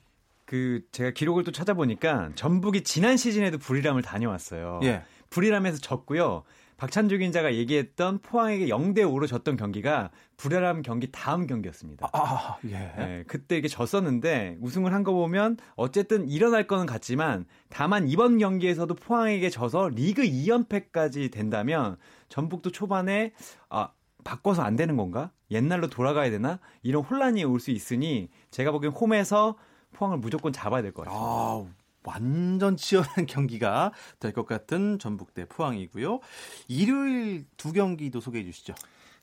그 0.46 0.80
제가 0.92 1.10
기록을 1.10 1.44
또 1.44 1.52
찾아보니까 1.52 2.30
전북이 2.36 2.82
지난 2.84 3.16
시즌에도 3.16 3.58
불이람을 3.58 4.02
다녀왔어요. 4.02 4.80
예. 4.84 5.02
불이람에서 5.30 5.78
졌고요. 5.78 6.44
박찬주 6.76 7.16
기자가 7.18 7.54
얘기했던 7.54 8.18
포항에게 8.20 8.66
0대 8.66 8.98
5로 8.98 9.26
졌던 9.26 9.56
경기가 9.56 10.10
불이람 10.36 10.82
경기 10.82 11.10
다음 11.10 11.46
경기였습니다. 11.46 12.10
아, 12.12 12.58
예. 12.66 12.92
네, 12.98 13.24
그때 13.26 13.56
이게 13.56 13.66
졌었는데 13.66 14.58
우승을 14.60 14.92
한 14.92 15.02
거 15.02 15.12
보면 15.12 15.56
어쨌든 15.76 16.28
일어날 16.28 16.66
거는 16.66 16.84
같지만 16.86 17.46
다만 17.70 18.08
이번 18.08 18.38
경기에서도 18.38 18.94
포항에게 18.94 19.48
져서 19.50 19.88
리그 19.94 20.22
2연패까지 20.22 21.32
된다면 21.32 21.96
전북도 22.28 22.72
초반에 22.72 23.32
아 23.70 23.90
바꿔서 24.24 24.62
안 24.62 24.76
되는 24.76 24.96
건가? 24.96 25.30
옛날로 25.50 25.88
돌아가야 25.88 26.30
되나? 26.30 26.58
이런 26.82 27.02
혼란이 27.04 27.42
올 27.44 27.58
수 27.60 27.70
있으니 27.70 28.28
제가 28.50 28.70
보기엔 28.72 28.92
홈에서 28.92 29.56
포항을 29.96 30.18
무조건 30.18 30.52
잡아야 30.52 30.82
될 30.82 30.92
것 30.92 31.04
같습니다. 31.04 31.26
아, 31.26 31.64
완전 32.04 32.76
치열한 32.76 33.26
경기가 33.26 33.92
될 34.20 34.32
것 34.32 34.46
같은 34.46 34.98
전북 34.98 35.34
대 35.34 35.44
포항이고요. 35.46 36.20
일요일 36.68 37.46
두 37.56 37.72
경기도 37.72 38.20
소개해 38.20 38.44
주시죠. 38.44 38.74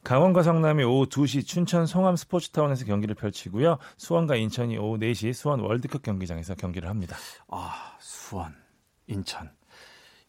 강원과 0.04 0.44
성남이 0.44 0.84
오후 0.84 1.06
2시 1.08 1.46
춘천 1.48 1.86
송암 1.86 2.18
스포츠타운에서 2.18 2.84
경기를 2.86 3.16
펼치고요. 3.16 3.78
수원과 3.96 4.36
인천이 4.36 4.78
오후 4.78 4.98
4시 4.98 5.32
수원 5.34 5.62
월드컵 5.62 6.02
경기장에서 6.02 6.56
경기를 6.56 6.90
합니다. 6.90 7.16
아, 7.48 7.96
수원, 8.00 8.54
인천. 9.08 9.50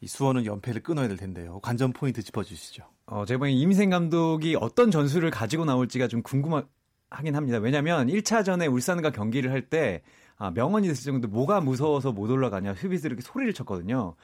이 0.00 0.06
수원은 0.06 0.46
연패를 0.46 0.82
끊어야 0.84 1.08
될 1.08 1.16
텐데요. 1.16 1.58
관전 1.60 1.92
포인트 1.92 2.22
짚어주시죠. 2.22 2.84
어, 3.06 3.24
제가 3.24 3.38
보기엔 3.38 3.56
임생 3.58 3.90
감독이 3.90 4.54
어떤 4.60 4.92
전술을 4.92 5.30
가지고 5.32 5.64
나올지가 5.64 6.06
좀 6.06 6.22
궁금하긴 6.22 7.34
합니다. 7.34 7.58
왜냐면 7.58 8.06
1차전에 8.06 8.70
울산과 8.72 9.10
경기를 9.10 9.50
할 9.50 9.68
때 9.68 10.02
아, 10.36 10.50
명언이 10.50 10.88
됐을 10.88 11.04
정도 11.04 11.28
뭐가 11.28 11.60
무서워서 11.60 12.12
못 12.12 12.30
올라가냐 12.30 12.74
수비수들이 12.74 13.12
이렇게 13.12 13.22
소리를 13.22 13.52
쳤거든요. 13.54 14.14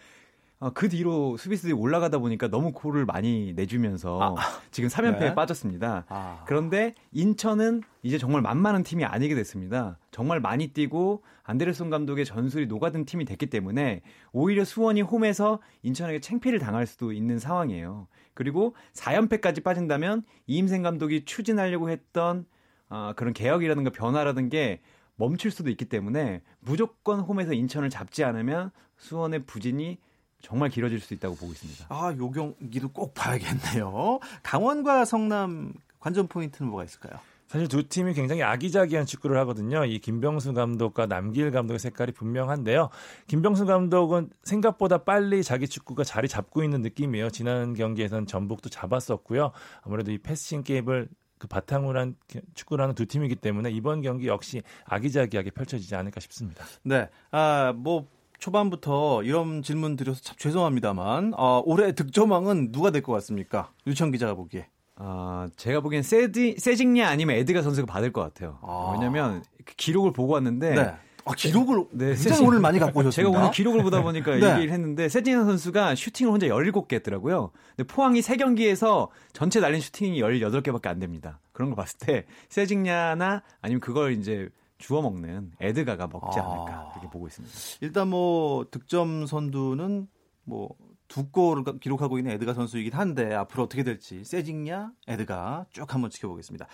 어, 0.60 0.70
그 0.74 0.90
뒤로 0.90 1.38
수비수들이 1.38 1.72
올라가다 1.72 2.18
보니까 2.18 2.48
너무 2.48 2.72
골을 2.72 3.06
많이 3.06 3.54
내주면서 3.54 4.36
지금 4.70 4.90
3연패에 4.90 5.20
네. 5.20 5.34
빠졌습니다. 5.34 6.04
아. 6.08 6.44
그런데 6.46 6.94
인천은 7.12 7.82
이제 8.02 8.18
정말 8.18 8.42
만만한 8.42 8.82
팀이 8.82 9.06
아니게 9.06 9.34
됐습니다. 9.34 9.98
정말 10.10 10.40
많이 10.40 10.68
뛰고 10.68 11.22
안데르손 11.44 11.88
감독의 11.88 12.26
전술이 12.26 12.66
녹아든 12.66 13.06
팀이 13.06 13.24
됐기 13.24 13.46
때문에 13.46 14.02
오히려 14.32 14.64
수원이 14.64 15.00
홈에서 15.00 15.60
인천에게 15.82 16.20
챙피를 16.20 16.58
당할 16.58 16.86
수도 16.86 17.12
있는 17.12 17.38
상황이에요. 17.38 18.06
그리고 18.34 18.74
4연패까지 18.92 19.64
빠진다면 19.64 20.24
이임생 20.46 20.82
감독이 20.82 21.24
추진하려고 21.24 21.88
했던 21.88 22.44
아, 22.90 23.14
그런 23.16 23.32
개혁이라든가 23.32 23.90
변화라든 23.90 24.50
게 24.50 24.82
멈출 25.20 25.50
수도 25.50 25.68
있기 25.68 25.84
때문에 25.84 26.40
무조건 26.60 27.20
홈에서 27.20 27.52
인천을 27.52 27.90
잡지 27.90 28.24
않으면 28.24 28.70
수원의 28.96 29.44
부진이 29.44 29.98
정말 30.40 30.70
길어질 30.70 30.98
수 30.98 31.12
있다고 31.12 31.36
보고 31.36 31.52
있습니다. 31.52 31.86
아, 31.90 32.14
요 32.16 32.30
경기도 32.30 32.88
꼭 32.88 33.12
봐야겠네요. 33.12 34.20
강원과 34.42 35.04
성남 35.04 35.74
관전 35.98 36.28
포인트는 36.28 36.70
뭐가 36.70 36.84
있을까요? 36.84 37.20
사실 37.48 37.68
두 37.68 37.86
팀이 37.86 38.14
굉장히 38.14 38.42
아기자기한 38.42 39.04
축구를 39.04 39.36
하거든요. 39.40 39.84
이 39.84 39.98
김병수 39.98 40.54
감독과 40.54 41.06
남길 41.06 41.50
감독의 41.50 41.80
색깔이 41.80 42.12
분명한데요. 42.12 42.88
김병수 43.26 43.66
감독은 43.66 44.30
생각보다 44.44 44.98
빨리 44.98 45.42
자기 45.42 45.66
축구가 45.66 46.04
자리 46.04 46.28
잡고 46.28 46.62
있는 46.62 46.80
느낌이에요. 46.80 47.28
지난 47.28 47.74
경기에선 47.74 48.26
전북도 48.26 48.70
잡았었고요. 48.70 49.50
아무래도 49.82 50.12
이 50.12 50.18
패싱 50.18 50.62
게임을 50.62 51.08
그 51.40 51.48
바탕으로 51.48 51.98
한 51.98 52.14
축구를 52.54 52.82
하는 52.82 52.94
두 52.94 53.06
팀이기 53.06 53.34
때문에 53.34 53.70
이번 53.70 54.02
경기 54.02 54.28
역시 54.28 54.60
아기자기하게 54.84 55.50
펼쳐지지 55.50 55.96
않을까 55.96 56.20
싶습니다. 56.20 56.64
네. 56.84 57.08
아, 57.32 57.72
뭐 57.74 58.06
초반부터 58.38 59.22
이런 59.22 59.62
질문 59.62 59.96
드려서 59.96 60.20
참 60.20 60.36
죄송합니다만 60.38 61.32
어, 61.36 61.62
올해 61.64 61.92
득점왕은 61.92 62.72
누가 62.72 62.90
될 62.90 63.00
것 63.02 63.12
같습니까? 63.14 63.72
유청 63.86 64.10
기자가 64.10 64.34
보기에. 64.34 64.68
아, 64.96 65.48
제가 65.56 65.80
보기엔 65.80 66.02
세디, 66.02 66.56
세징냐 66.58 67.08
아니면 67.08 67.36
에드가 67.36 67.62
선수가 67.62 67.90
받을 67.90 68.12
것 68.12 68.20
같아요. 68.20 68.58
아. 68.60 68.90
왜냐면 68.92 69.42
그 69.64 69.74
기록을 69.76 70.12
보고 70.12 70.34
왔는데 70.34 70.74
네. 70.74 70.94
아, 71.24 71.34
기록을 71.34 71.84
네, 71.92 72.14
굉장히 72.14 72.46
오늘 72.46 72.60
많이 72.60 72.78
갖고 72.78 73.00
오셨습니다. 73.00 73.16
제가 73.16 73.28
오늘 73.28 73.50
기록을 73.52 73.82
보다 73.82 74.02
보니까 74.02 74.36
네. 74.38 74.54
얘기를 74.54 74.72
했는데 74.72 75.08
세징야 75.08 75.44
선수가 75.44 75.94
슈팅을 75.94 76.32
혼자 76.32 76.46
17개 76.46 76.94
했더라고요. 76.94 77.50
근데 77.76 77.86
포항이 77.92 78.20
3경기에서 78.20 79.08
전체 79.32 79.60
날린 79.60 79.80
슈팅이 79.80 80.20
18개밖에 80.20 80.86
안 80.86 80.98
됩니다. 80.98 81.40
그런 81.52 81.70
거 81.70 81.76
봤을 81.76 81.98
때 81.98 82.26
세징야나 82.48 83.42
아니면 83.60 83.80
그걸 83.80 84.12
이제 84.12 84.48
주워 84.78 85.02
먹는 85.02 85.52
에드가가 85.60 86.06
먹지 86.06 86.40
아. 86.40 86.44
않을까 86.44 86.90
그렇게 86.92 87.10
보고 87.10 87.26
있습니다. 87.26 87.54
일단 87.82 88.08
뭐 88.08 88.66
득점 88.70 89.26
선두는 89.26 90.08
뭐 90.44 90.70
두 91.10 91.28
골을 91.28 91.64
기록하고 91.80 92.18
있는 92.18 92.30
에드가 92.32 92.54
선수이긴 92.54 92.92
한데 92.92 93.34
앞으로 93.34 93.64
어떻게 93.64 93.82
될지 93.82 94.24
세징냐 94.24 94.92
에드가 95.08 95.66
쭉 95.72 95.92
한번 95.92 96.08
지켜보겠습니다. 96.08 96.68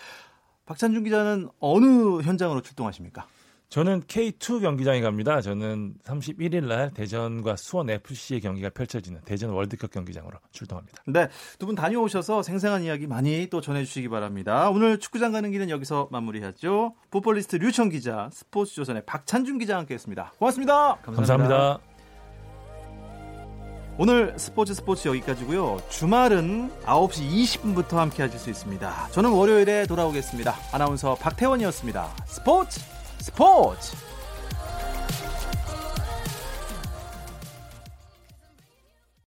박찬준 0.67 1.05
기자는 1.05 1.49
어느 1.59 2.21
현장으로 2.21 2.61
출동하십니까? 2.61 3.27
저는 3.69 4.03
K2 4.03 4.61
경기장에 4.61 5.01
갑니다. 5.01 5.41
저는 5.41 5.95
31일 6.05 6.65
날 6.67 6.91
대전과 6.95 7.57
수원 7.57 7.91
FC의 7.91 8.41
경기가 8.41 8.71
펼쳐지는 8.71 9.21
대전 9.25 9.51
월드컵 9.51 9.91
경기장으로 9.91 10.39
출동합니다. 10.53 11.03
네, 11.07 11.29
두 11.59 11.67
분 11.67 11.75
다녀오셔서 11.75 12.43
생생한 12.45 12.85
이야기 12.85 13.09
많이 13.09 13.49
또 13.51 13.61
전해주시기 13.61 14.09
바랍니다. 14.09 14.71
오늘 14.71 15.01
축구장 15.01 15.33
가는 15.33 15.51
길은 15.51 15.69
여기서 15.69 16.09
마무리하죠. 16.13 16.95
풋볼리스트 17.11 17.57
류청 17.57 17.89
기자, 17.89 18.31
스포츠조선의 18.33 19.03
박찬준 19.05 19.59
기자와 19.59 19.81
함께했습니다. 19.81 20.35
고맙습니다. 20.39 20.97
감사합니다. 21.03 21.81
오늘 23.99 24.39
스포츠 24.39 24.75
스포츠 24.75 25.09
여기까지고요. 25.09 25.79
주말은 25.89 26.71
9시 26.85 27.31
20분부터 27.31 27.97
함께 27.97 28.23
하실 28.23 28.39
수 28.39 28.51
있습니다. 28.51 29.09
저는 29.11 29.31
월요일에 29.31 29.87
돌아오겠습니다. 29.87 30.55
아나운서 30.73 31.15
박태원이었습니다. 31.17 32.15
스포츠 32.27 32.81
스포츠 33.21 33.97